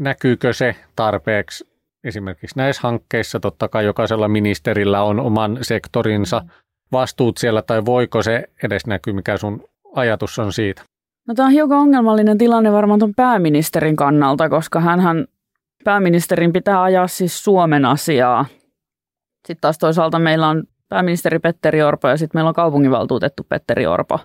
Näkyykö 0.00 0.52
se 0.52 0.76
tarpeeksi 0.96 1.68
esimerkiksi 2.04 2.58
näissä 2.58 2.82
hankkeissa? 2.82 3.40
Totta 3.40 3.68
kai 3.68 3.84
jokaisella 3.84 4.28
ministerillä 4.28 5.02
on 5.02 5.20
oman 5.20 5.58
sektorinsa, 5.62 6.42
vastuut 6.92 7.38
siellä 7.38 7.62
tai 7.62 7.84
voiko 7.84 8.22
se 8.22 8.44
edes 8.64 8.86
näkyä, 8.86 9.12
mikä 9.12 9.36
sun 9.36 9.64
ajatus 9.94 10.38
on 10.38 10.52
siitä? 10.52 10.82
No 11.28 11.34
tämä 11.34 11.46
on 11.46 11.52
hiukan 11.52 11.78
ongelmallinen 11.78 12.38
tilanne 12.38 12.72
varmaan 12.72 12.98
tuon 12.98 13.14
pääministerin 13.16 13.96
kannalta, 13.96 14.48
koska 14.48 14.80
hän 14.80 15.26
pääministerin 15.84 16.52
pitää 16.52 16.82
ajaa 16.82 17.08
siis 17.08 17.44
Suomen 17.44 17.84
asiaa. 17.84 18.46
Sitten 19.46 19.60
taas 19.60 19.78
toisaalta 19.78 20.18
meillä 20.18 20.48
on 20.48 20.64
pääministeri 20.88 21.38
Petteri 21.38 21.82
Orpo 21.82 22.08
ja 22.08 22.16
sitten 22.16 22.38
meillä 22.38 22.48
on 22.48 22.54
kaupunginvaltuutettu 22.54 23.46
Petteri 23.48 23.86
Orpo. 23.86 24.18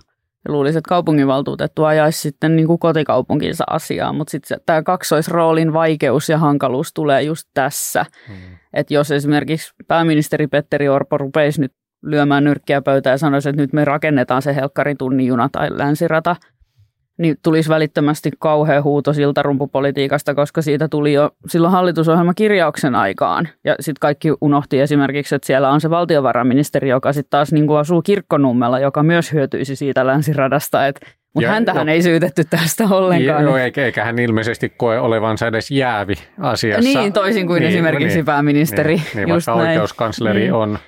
Ja 0.44 0.52
luulisin, 0.52 0.78
että 0.78 0.88
kaupunginvaltuutettu 0.88 1.84
ajaisi 1.84 2.20
sitten 2.20 2.56
niin 2.56 2.66
kuin 2.66 2.78
kotikaupunkinsa 2.78 3.64
asiaa, 3.70 4.12
mutta 4.12 4.30
sitten 4.30 4.60
tämä 4.66 4.82
kaksoisroolin 4.82 5.72
vaikeus 5.72 6.28
ja 6.28 6.38
hankaluus 6.38 6.92
tulee 6.94 7.22
just 7.22 7.48
tässä. 7.54 8.06
Hmm. 8.28 8.36
Että 8.74 8.94
jos 8.94 9.10
esimerkiksi 9.10 9.72
pääministeri 9.88 10.46
Petteri 10.46 10.88
Orpo 10.88 11.18
rupeisi 11.18 11.60
nyt 11.60 11.72
lyömään 12.02 12.44
nyrkkiä 12.44 12.82
pöytään 12.82 13.14
ja 13.14 13.18
sanoisi, 13.18 13.48
että 13.48 13.62
nyt 13.62 13.72
me 13.72 13.84
rakennetaan 13.84 14.42
se 14.42 14.54
Helkkarin 14.54 14.98
tunnin 14.98 15.26
juna 15.26 15.48
tai 15.52 15.78
länsirata– 15.78 16.36
niin 17.22 17.36
tulisi 17.42 17.68
välittömästi 17.68 18.30
kauhea 18.38 18.82
huuto 18.82 19.12
siltarumpupolitiikasta, 19.12 20.34
koska 20.34 20.62
siitä 20.62 20.88
tuli 20.88 21.12
jo 21.12 21.30
silloin 21.48 21.72
hallitusohjelmakirjauksen 21.72 22.94
aikaan. 22.94 23.48
Ja 23.64 23.74
sitten 23.80 24.00
kaikki 24.00 24.28
unohti 24.40 24.80
esimerkiksi, 24.80 25.34
että 25.34 25.46
siellä 25.46 25.70
on 25.70 25.80
se 25.80 25.90
valtiovarainministeri, 25.90 26.88
joka 26.88 27.12
sitten 27.12 27.30
taas 27.30 27.52
niin 27.52 27.66
kuin 27.66 27.78
asuu 27.78 28.02
kirkkonummella, 28.02 28.78
joka 28.78 29.02
myös 29.02 29.32
hyötyisi 29.32 29.76
siitä 29.76 30.06
länsiradasta. 30.06 30.86
Et, 30.86 31.00
mutta 31.34 31.50
häntähän 31.50 31.88
jo, 31.88 31.94
ei 31.94 32.02
syytetty 32.02 32.44
tästä 32.50 32.84
ollenkaan. 32.90 33.44
Joo, 33.44 33.56
eikä, 33.56 33.84
eikä 33.84 34.04
hän 34.04 34.18
ilmeisesti 34.18 34.68
koe 34.68 34.98
olevansa 34.98 35.46
edes 35.46 35.70
jäävi 35.70 36.14
asiassa. 36.40 37.00
Niin, 37.00 37.12
toisin 37.12 37.46
kuin 37.46 37.60
niin, 37.60 37.68
esimerkiksi 37.68 38.16
niin, 38.16 38.24
pääministeri. 38.24 38.96
Niin, 38.96 39.06
niin 39.14 39.28
vaikka 39.28 39.56
näin. 39.56 39.68
oikeuskansleri 39.68 40.40
niin. 40.40 40.52
on 40.52 40.78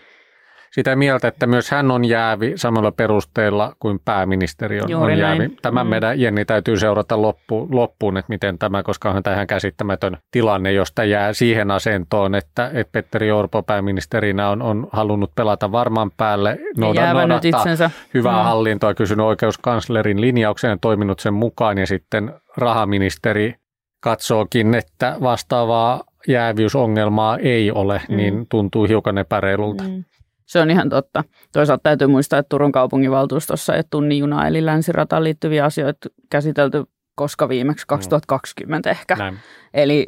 sitä 0.75 0.97
mieltä, 0.97 1.29
että 1.29 1.47
myös 1.47 1.71
hän 1.71 1.91
on 1.91 2.05
jäävi 2.05 2.53
samalla 2.57 2.93
perusteella 2.93 3.73
kuin 3.79 4.01
pääministeri 4.05 4.81
on, 4.81 4.95
on 4.95 5.19
jäävi. 5.19 5.49
Tämän 5.63 5.87
mm. 5.87 5.91
meidän 5.91 6.21
Jenni 6.21 6.45
täytyy 6.45 6.77
seurata 6.77 7.23
loppu, 7.23 7.69
loppuun, 7.71 8.17
että 8.17 8.29
miten 8.29 8.59
tämä, 8.59 8.83
koska 8.83 9.11
on 9.11 9.23
tähän 9.23 9.47
käsittämätön 9.47 10.17
tilanne, 10.31 10.73
josta 10.73 11.05
jää 11.05 11.33
siihen 11.33 11.71
asentoon, 11.71 12.35
että, 12.35 12.71
että 12.75 12.93
Petteri 12.93 13.33
Orpo 13.33 13.63
pääministerinä 13.63 14.49
on, 14.49 14.63
on 14.63 14.89
halunnut 14.93 15.31
pelata 15.35 15.73
varman 15.73 16.11
päälle, 16.17 16.59
noudattaa 16.77 17.61
itsensä. 17.61 17.91
hyvää 18.15 18.39
mm. 18.39 18.45
hallintoa, 18.45 18.95
kysynyt 18.95 19.27
oikeuskanslerin 19.27 20.21
linjauksen 20.21 20.71
ja 20.71 20.79
toiminut 20.81 21.21
sen 21.21 21.35
mukaan 21.35 21.79
ja 21.79 21.87
sitten 21.87 22.35
rahaministeri 22.57 23.55
katsookin, 24.01 24.75
että 24.75 25.17
vastaavaa 25.23 26.03
jäävyysongelmaa 26.29 27.39
ei 27.39 27.71
ole, 27.71 28.01
mm. 28.09 28.17
niin 28.17 28.47
tuntuu 28.49 28.85
hiukan 28.85 29.19
epäreilulta. 29.19 29.85
Mm. 29.85 30.05
Se 30.47 30.61
on 30.61 30.71
ihan 30.71 30.89
totta. 30.89 31.25
Toisaalta 31.53 31.83
täytyy 31.83 32.07
muistaa, 32.07 32.39
että 32.39 32.49
Turun 32.49 32.73
kaupunginvaltuustossa 32.73 33.75
ei 33.75 33.83
tunnin 33.91 34.19
juna 34.19 34.47
eli 34.47 34.65
länsirataan 34.65 35.25
liittyviä 35.25 35.65
asioita 35.65 36.09
käsitelty 36.31 36.85
koska 37.15 37.49
viimeksi 37.49 37.87
2020 37.87 38.89
mm. 38.89 38.91
ehkä. 38.91 39.17
Näin. 39.17 39.39
Eli 39.75 40.07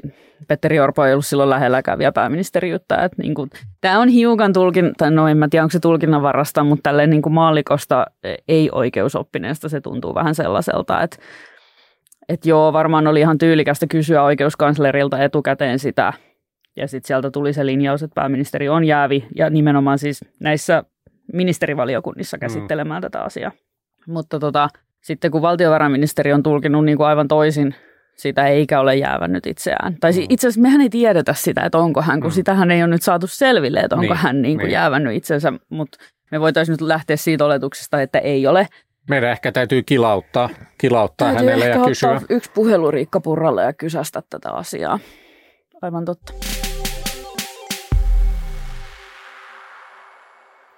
Petteri 0.48 0.80
Orpo 0.80 1.04
ei 1.04 1.12
ollut 1.12 1.26
silloin 1.26 1.50
lähelläkään 1.50 1.98
vielä 1.98 2.12
pääministeriutta. 2.12 3.04
Että 3.04 3.22
niin 3.22 3.34
kuin, 3.34 3.50
tämä 3.80 4.00
on 4.00 4.08
hiukan 4.08 4.52
tulkin, 4.52 4.92
tai 4.98 5.10
no 5.10 5.28
en 5.28 5.36
mä 5.36 5.48
tiedä 5.48 5.62
onko 5.62 5.72
se 5.72 5.80
tulkinnan 5.80 6.22
varasta, 6.22 6.64
mutta 6.64 6.82
tälleen 6.82 7.10
niin 7.10 7.22
kuin 7.22 7.32
maallikosta 7.32 8.06
ei 8.48 8.68
oikeusoppineesta 8.72 9.68
se 9.68 9.80
tuntuu 9.80 10.14
vähän 10.14 10.34
sellaiselta, 10.34 11.02
että 11.02 11.16
että 12.28 12.48
joo, 12.48 12.72
varmaan 12.72 13.06
oli 13.06 13.20
ihan 13.20 13.38
tyylikästä 13.38 13.86
kysyä 13.86 14.22
oikeuskanslerilta 14.22 15.22
etukäteen 15.22 15.78
sitä, 15.78 16.12
ja 16.76 16.88
sitten 16.88 17.06
sieltä 17.06 17.30
tuli 17.30 17.52
se 17.52 17.66
linjaus, 17.66 18.02
että 18.02 18.14
pääministeri 18.14 18.68
on 18.68 18.84
jäävi 18.84 19.26
ja 19.36 19.50
nimenomaan 19.50 19.98
siis 19.98 20.24
näissä 20.40 20.84
ministerivaliokunnissa 21.32 22.38
käsittelemään 22.38 23.00
mm. 23.00 23.02
tätä 23.02 23.22
asiaa. 23.22 23.52
Mutta 24.06 24.38
tota, 24.38 24.68
sitten 25.00 25.30
kun 25.30 25.42
valtiovarainministeri 25.42 26.32
on 26.32 26.42
tulkinut 26.42 26.84
niin 26.84 26.96
kuin 26.96 27.06
aivan 27.06 27.28
toisin 27.28 27.74
sitä 28.16 28.46
eikä 28.46 28.80
ole 28.80 28.96
jäävännyt 28.96 29.46
itseään. 29.46 29.96
Tai 30.00 30.12
mm. 30.12 30.26
itse 30.28 30.46
asiassa 30.46 30.60
mehän 30.60 30.80
ei 30.80 30.90
tiedetä 30.90 31.34
sitä, 31.34 31.62
että 31.62 31.78
onko 31.78 32.02
hän, 32.02 32.20
kun 32.20 32.30
mm. 32.30 32.34
sitähän 32.34 32.70
ei 32.70 32.82
ole 32.82 32.90
nyt 32.90 33.02
saatu 33.02 33.26
selville, 33.26 33.80
että 33.80 33.96
onko 33.96 34.14
niin, 34.14 34.22
hän 34.22 34.42
niin 34.42 34.58
kuin 34.58 34.64
niin. 34.64 34.72
jäävännyt 34.72 35.14
itsensä, 35.14 35.52
mutta 35.68 35.98
me 36.30 36.40
voitaisiin 36.40 36.72
nyt 36.72 36.80
lähteä 36.80 37.16
siitä 37.16 37.44
oletuksesta, 37.44 38.02
että 38.02 38.18
ei 38.18 38.46
ole. 38.46 38.68
Meidän 39.08 39.30
ehkä 39.30 39.52
täytyy 39.52 39.82
kilauttaa, 39.82 40.50
kilauttaa 40.78 41.28
täytyy 41.28 41.46
hänelle 41.46 41.68
ja 41.68 41.84
kysyä. 41.84 42.20
yksi 42.30 42.50
puhelu 42.54 42.90
Riikka 42.90 43.20
Purralle 43.20 43.62
ja 43.62 43.72
kysästä 43.72 44.22
tätä 44.30 44.50
asiaa. 44.50 44.98
Aivan 45.82 46.04
totta. 46.04 46.32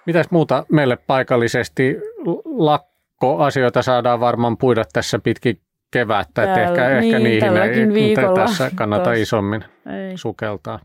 Mitäs 0.09 0.31
muuta 0.31 0.67
meille 0.73 0.97
paikallisesti? 0.97 1.97
Lakkoasioita 2.45 3.83
saadaan 3.83 4.21
varmaan 4.21 4.57
puida 4.57 4.85
tässä 4.93 5.19
pitkin 5.19 5.61
kevättä, 5.91 6.43
että 6.43 6.63
ehkä, 6.63 6.89
niin, 6.89 7.05
ehkä 7.05 7.19
niihin 7.19 7.57
ei 7.57 7.95
viikolla. 7.95 8.45
tässä 8.45 8.71
kannata 8.75 9.11
Tos. 9.11 9.19
isommin 9.19 9.65
ei. 9.87 10.17
sukeltaa. 10.19 10.81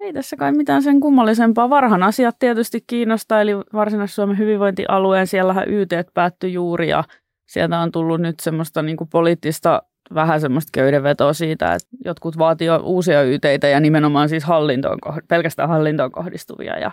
Ei 0.00 0.12
tässä 0.12 0.36
kai 0.36 0.52
mitään 0.52 0.82
sen 0.82 1.00
kummallisempaa. 1.00 1.70
Varhan 1.70 2.02
asiat 2.02 2.36
tietysti 2.38 2.84
kiinnostaa, 2.86 3.40
eli 3.40 3.56
Varsinais-Suomen 3.56 4.38
hyvinvointialueen, 4.38 5.26
siellähän 5.26 5.68
YT 5.68 5.90
päättyi 6.14 6.52
juuri 6.52 6.88
ja 6.88 7.04
sieltä 7.46 7.78
on 7.78 7.92
tullut 7.92 8.20
nyt 8.20 8.40
semmoista 8.40 8.82
niin 8.82 8.96
kuin 8.96 9.08
poliittista 9.08 9.82
vähän 10.14 10.40
semmoista 10.40 10.70
köydenvetoa 10.72 11.32
siitä, 11.32 11.74
että 11.74 11.88
jotkut 12.04 12.38
vaatii 12.38 12.68
uusia 12.82 13.22
YTitä 13.22 13.68
ja 13.68 13.80
nimenomaan 13.80 14.28
siis 14.28 14.44
hallintoon, 14.44 14.98
pelkästään 15.28 15.68
hallintoon 15.68 16.12
kohdistuvia 16.12 16.78
ja 16.78 16.90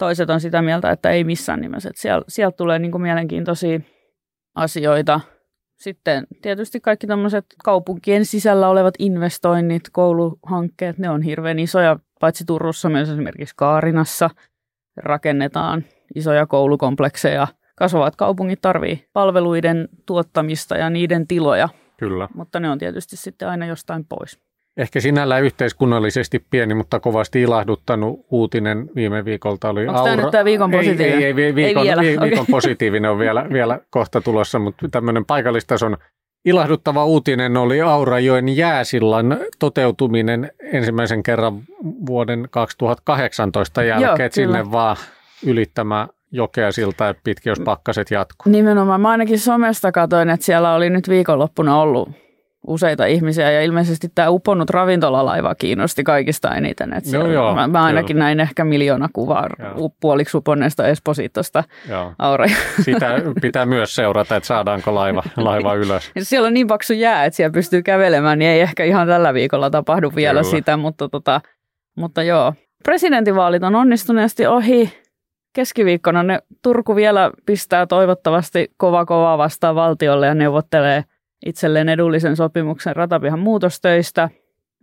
toiset 0.00 0.30
on 0.30 0.40
sitä 0.40 0.62
mieltä, 0.62 0.90
että 0.90 1.10
ei 1.10 1.24
missään 1.24 1.60
nimessä. 1.60 1.88
Että 1.88 2.02
siellä, 2.02 2.24
sieltä 2.28 2.56
tulee 2.56 2.78
niin 2.78 2.92
kuin 2.92 3.02
mielenkiintoisia 3.02 3.80
asioita. 4.54 5.20
Sitten 5.80 6.26
tietysti 6.42 6.80
kaikki 6.80 7.06
tämmöiset 7.06 7.46
kaupunkien 7.64 8.24
sisällä 8.24 8.68
olevat 8.68 8.94
investoinnit, 8.98 9.82
kouluhankkeet, 9.92 10.98
ne 10.98 11.10
on 11.10 11.22
hirveän 11.22 11.58
isoja. 11.58 11.96
Paitsi 12.20 12.44
Turussa 12.44 12.88
myös 12.88 13.08
esimerkiksi 13.08 13.54
Kaarinassa 13.56 14.30
rakennetaan 14.96 15.84
isoja 16.14 16.46
koulukomplekseja. 16.46 17.46
Kasvavat 17.76 18.16
kaupungit 18.16 18.60
tarvii 18.60 19.08
palveluiden 19.12 19.88
tuottamista 20.06 20.76
ja 20.76 20.90
niiden 20.90 21.26
tiloja. 21.26 21.68
Kyllä. 21.96 22.28
Mutta 22.34 22.60
ne 22.60 22.70
on 22.70 22.78
tietysti 22.78 23.16
sitten 23.16 23.48
aina 23.48 23.66
jostain 23.66 24.04
pois. 24.04 24.38
Ehkä 24.76 25.00
sinällään 25.00 25.42
yhteiskunnallisesti 25.42 26.44
pieni, 26.50 26.74
mutta 26.74 27.00
kovasti 27.00 27.42
ilahduttanut 27.42 28.26
uutinen 28.30 28.90
viime 28.94 29.24
viikolta 29.24 29.68
oli 29.68 29.88
Onko 29.88 30.00
Aura. 30.00 30.16
Tämä, 30.16 30.30
tämä 30.30 30.44
viikon 30.44 30.70
positiivinen? 30.70 31.18
Ei, 31.18 31.24
ei, 31.24 31.42
ei, 31.42 31.54
viikon, 31.54 31.82
ei 31.82 31.88
vielä. 31.88 32.02
Vi, 32.02 32.06
viikon 32.08 32.32
okay. 32.32 32.44
positiivinen 32.50 33.10
on 33.10 33.18
vielä, 33.18 33.46
vielä 33.52 33.80
kohta 33.90 34.20
tulossa, 34.20 34.58
mutta 34.58 34.88
tämmöinen 34.88 35.24
paikallistason 35.24 35.96
ilahduttava 36.44 37.04
uutinen 37.04 37.56
oli 37.56 37.80
Aurajoen 37.80 38.56
jääsillan 38.56 39.38
toteutuminen 39.58 40.50
ensimmäisen 40.72 41.22
kerran 41.22 41.60
vuoden 42.06 42.48
2018 42.50 43.82
jälkeen, 43.82 44.26
Joo, 44.26 44.32
sinne 44.32 44.72
vaan 44.72 44.96
ylittämään 45.46 46.08
jokea 46.32 46.72
siltä 46.72 47.14
pitkin, 47.24 47.50
jos 47.50 47.60
pakkaset 47.60 48.10
jatkuu. 48.10 48.52
Nimenomaan. 48.52 49.00
Mä 49.00 49.10
ainakin 49.10 49.38
somesta 49.38 49.92
katsoin, 49.92 50.30
että 50.30 50.46
siellä 50.46 50.74
oli 50.74 50.90
nyt 50.90 51.08
viikonloppuna 51.08 51.80
ollut 51.80 52.08
useita 52.66 53.06
ihmisiä 53.06 53.50
ja 53.50 53.62
ilmeisesti 53.62 54.08
tämä 54.14 54.30
uponnut 54.30 54.70
ravintolalaiva 54.70 55.54
kiinnosti 55.54 56.04
kaikista 56.04 56.54
eniten. 56.54 56.92
Että 56.92 57.16
joo, 57.16 57.26
joo, 57.26 57.54
mä, 57.54 57.68
mä 57.68 57.84
ainakin 57.84 58.14
kyllä. 58.14 58.24
näin 58.24 58.40
ehkä 58.40 58.64
miljoona 58.64 59.08
kuvaa 59.12 59.46
joo. 59.58 59.90
puoliksi 60.00 60.36
uponneesta 60.36 60.86
Espositosta 60.86 61.64
Aura. 62.18 62.46
Sitä 62.82 63.14
pitää 63.42 63.66
myös 63.66 63.94
seurata, 63.94 64.36
että 64.36 64.46
saadaanko 64.46 64.94
laiva, 64.94 65.22
laiva 65.36 65.74
ylös. 65.74 66.10
Siellä 66.18 66.46
on 66.46 66.54
niin 66.54 66.66
paksu 66.66 66.92
jää, 66.92 67.24
että 67.24 67.36
siellä 67.36 67.52
pystyy 67.52 67.82
kävelemään, 67.82 68.38
niin 68.38 68.50
ei 68.50 68.60
ehkä 68.60 68.84
ihan 68.84 69.08
tällä 69.08 69.34
viikolla 69.34 69.70
tapahdu 69.70 70.12
vielä 70.16 70.40
kyllä. 70.40 70.50
sitä, 70.50 70.76
mutta, 70.76 71.08
tota, 71.08 71.40
mutta 71.96 72.22
joo. 72.22 72.54
Presidentinvaalit 72.84 73.62
on 73.62 73.74
onnistuneesti 73.74 74.46
ohi. 74.46 75.00
Keskiviikkona 75.52 76.22
ne 76.22 76.38
Turku 76.62 76.96
vielä 76.96 77.30
pistää 77.46 77.86
toivottavasti 77.86 78.70
kova 78.76 79.06
kova 79.06 79.38
vastaan 79.38 79.74
valtiolle 79.74 80.26
ja 80.26 80.34
neuvottelee– 80.34 81.04
itselleen 81.46 81.88
edullisen 81.88 82.36
sopimuksen 82.36 82.96
ratapihan 82.96 83.38
muutostöistä. 83.38 84.30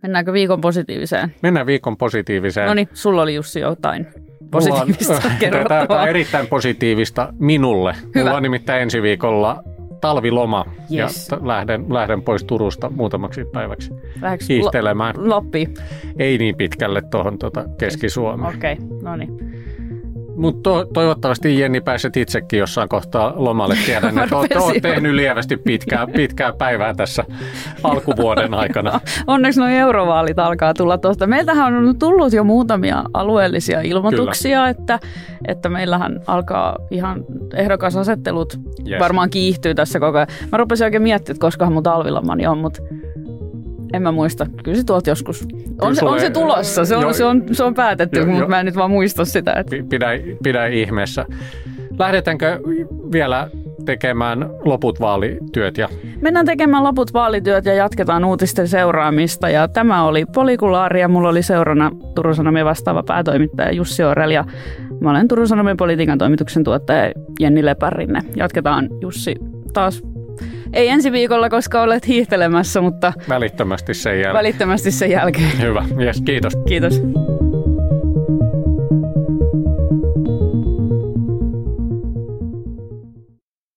Mennäänkö 0.02 0.32
viikon 0.32 0.60
positiiviseen? 0.60 1.34
Mennään 1.42 1.66
viikon 1.66 1.96
positiiviseen. 1.96 2.66
No 2.66 2.74
niin, 2.74 2.88
sulla 2.92 3.22
oli 3.22 3.34
Jussi 3.34 3.60
jotain 3.60 4.06
positiivista 4.50 5.14
Tämä 5.68 6.02
on 6.02 6.08
erittäin 6.08 6.46
positiivista 6.46 7.32
minulle. 7.38 7.94
Hyvä. 8.14 8.24
Mulla 8.24 8.36
on 8.36 8.42
nimittäin 8.42 8.82
ensi 8.82 9.02
viikolla 9.02 9.62
talviloma 10.00 10.64
yes. 10.94 11.28
ja 11.30 11.38
lähden, 11.42 11.84
lähden 11.88 12.22
pois 12.22 12.44
Turusta 12.44 12.90
muutamaksi 12.90 13.44
päiväksi 13.44 13.90
Lähdekö 14.22 14.44
hiihtelemään. 14.48 15.14
Loppi? 15.18 15.68
Ei 16.18 16.38
niin 16.38 16.56
pitkälle 16.56 17.02
tuohon 17.10 17.38
tuota 17.38 17.64
Keski-Suomeen. 17.78 18.56
Okei, 18.56 18.72
okay. 18.72 18.98
no 19.02 19.16
niin. 19.16 19.57
Mutta 20.38 20.70
to, 20.70 20.84
toivottavasti 20.84 21.60
Jenni 21.60 21.80
pääset 21.80 22.16
itsekin 22.16 22.58
jossain 22.58 22.88
kohtaa 22.88 23.32
lomalle. 23.36 23.76
Tiedän, 23.86 24.18
että 24.18 24.36
olet, 24.36 24.56
olet 24.56 24.82
tehnyt 24.82 25.14
lievästi 25.14 25.56
pitkää, 25.56 26.06
pitkää 26.06 26.52
päivää 26.52 26.94
tässä 26.94 27.24
alkuvuoden 27.84 28.54
aikana. 28.62 29.00
Onneksi 29.26 29.60
nuo 29.60 29.68
eurovaalit 29.68 30.38
alkaa 30.38 30.74
tulla 30.74 30.98
tuosta. 30.98 31.26
Meiltähän 31.26 31.74
on 31.74 31.98
tullut 31.98 32.32
jo 32.32 32.44
muutamia 32.44 33.04
alueellisia 33.14 33.80
ilmoituksia, 33.80 34.68
että, 34.68 34.98
että 35.48 35.68
meillähän 35.68 36.20
alkaa 36.26 36.76
ihan 36.90 37.24
ehdokasasettelut 37.54 38.58
yes. 38.88 39.00
varmaan 39.00 39.30
kiihtyy 39.30 39.74
tässä 39.74 40.00
koko 40.00 40.18
ajan. 40.18 40.28
Mä 40.52 40.58
rupesin 40.58 40.84
oikein 40.84 41.02
miettimään, 41.02 41.34
että 41.36 41.40
koskahan 41.44 41.72
mun 41.72 41.82
talvilomani 41.82 42.46
on, 42.46 42.58
mutta 42.58 42.82
en 43.92 44.02
mä 44.02 44.12
muista. 44.12 44.46
Kyllä 44.64 44.76
se 44.76 44.84
tuolta 44.84 45.10
joskus. 45.10 45.48
On 45.80 45.96
se, 45.96 46.04
on 46.04 46.20
se 46.20 46.30
tulossa, 46.30 46.84
se 46.84 46.96
on, 46.96 47.02
jo, 47.02 47.12
se 47.12 47.24
on, 47.24 47.42
se 47.52 47.64
on 47.64 47.74
päätetty, 47.74 48.20
jo, 48.20 48.26
jo, 48.26 48.32
mutta 48.32 48.48
mä 48.48 48.60
en 48.60 48.66
nyt 48.66 48.76
vaan 48.76 48.90
muista 48.90 49.24
sitä. 49.24 49.52
Että... 49.52 49.76
Pidä, 49.90 50.06
pidä 50.42 50.66
ihmeessä. 50.66 51.26
Lähdetäänkö 51.98 52.60
vielä 53.12 53.50
tekemään 53.84 54.50
loput 54.64 55.00
vaalityöt? 55.00 55.78
Ja... 55.78 55.88
Mennään 56.20 56.46
tekemään 56.46 56.84
loput 56.84 57.14
vaalityöt 57.14 57.64
ja 57.64 57.74
jatketaan 57.74 58.24
uutisten 58.24 58.68
seuraamista. 58.68 59.48
Ja 59.48 59.68
tämä 59.68 60.04
oli 60.04 60.24
Polikulaari 60.34 61.00
ja 61.00 61.08
mulla 61.08 61.28
oli 61.28 61.42
seurana 61.42 61.90
Turun 62.14 62.34
Sanomien 62.34 62.66
vastaava 62.66 63.02
päätoimittaja 63.02 63.72
Jussi 63.72 64.02
Orel 64.02 64.30
ja 64.30 64.44
mä 65.00 65.10
olen 65.10 65.28
Turun 65.28 65.48
Sanomien 65.48 65.76
politiikan 65.76 66.18
toimituksen 66.18 66.64
tuottaja 66.64 67.12
Jenni 67.40 67.64
Lepärinne. 67.64 68.20
Jatketaan 68.36 68.88
Jussi 69.00 69.36
taas 69.72 70.02
ei 70.72 70.88
ensi 70.88 71.12
viikolla, 71.12 71.48
koska 71.48 71.82
olet 71.82 72.06
hiihtelemässä, 72.06 72.80
mutta... 72.80 73.12
Välittömästi 73.28 73.94
sen 73.94 74.12
jälkeen. 74.12 74.34
Välittömästi 74.34 74.90
sen 74.90 75.10
jälkeen. 75.10 75.60
Hyvä, 75.60 75.84
yes, 76.00 76.22
kiitos. 76.24 76.52
Kiitos. 76.68 77.02